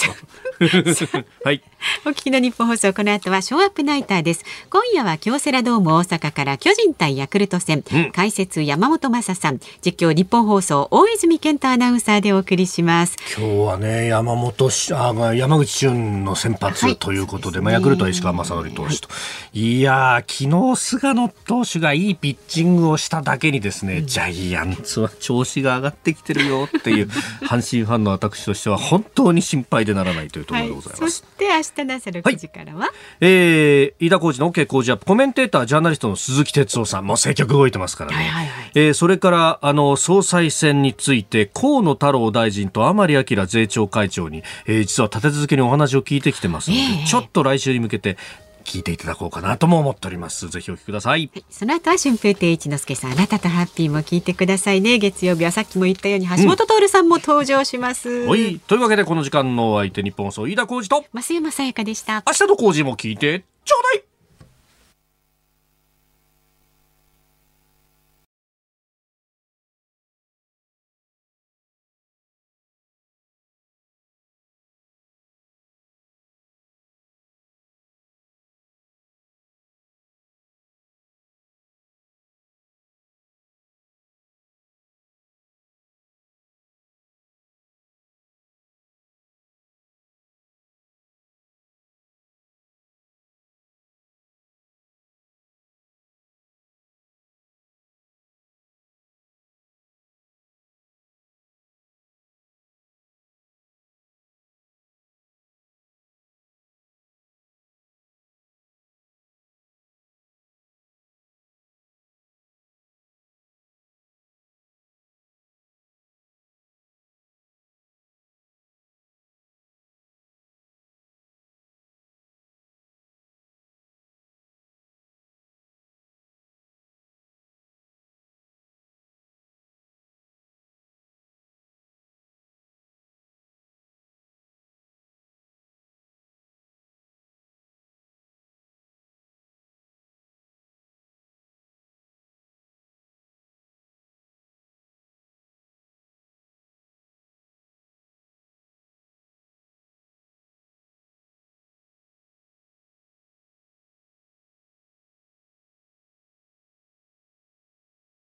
[1.44, 1.62] はい。
[2.06, 4.44] お聞きの日本放送この後はショーアップナイターです。
[4.72, 8.12] 今夜は京セラドーム大阪から巨人対ヤクルト戦、うん。
[8.12, 9.60] 解説山本昌さん。
[9.86, 13.18] 実況日本放送大泉健太アナウンサーでお送りします。
[13.38, 16.72] 今日はね、山本し、あ、まあ、山口俊の先はい。
[16.74, 19.10] 発ということで、まあ、そうですねヤクルトは石川正則投手と。
[19.54, 27.08] い、やー、昨日菅野投手がいいピッチングをしただけにですね、ジャイアンツは調子が上がってきてるよっていう、
[27.48, 31.00] 阪神ファンの私としては本当に心配でならないというところでございます。
[31.00, 32.90] そして明日の朝6時からは、
[33.22, 38.72] えー、飯田浩二の OK 工事アップコメンテータージャーナリストの鈴木哲夫さんも積極動いてますからね、はいはいはい。
[38.76, 47.08] えーそれからあの総裁選について河野太郎大臣と甘利明税調会長に、えー実は立て続けにお話を聞いてきてますので、ええ。
[47.08, 48.18] ちょっと来週に向けて
[48.64, 50.50] 聞いていただこうかなとも思っております。
[50.50, 51.30] ぜひお聞きください。
[51.34, 51.46] はい。
[51.50, 54.98] その後は春風亭一之輔さんあなたとハッピーも聞いてくださいね。
[54.98, 58.60] 月曜日はさっきも言ったように橋本徹さんも登場します、おい。
[58.68, 62.24] というわけでこの時間のお相手日本放送飯田浩二と増山さやかでした。
[62.28, 64.07] 明日の浩二も聞いてちょうだい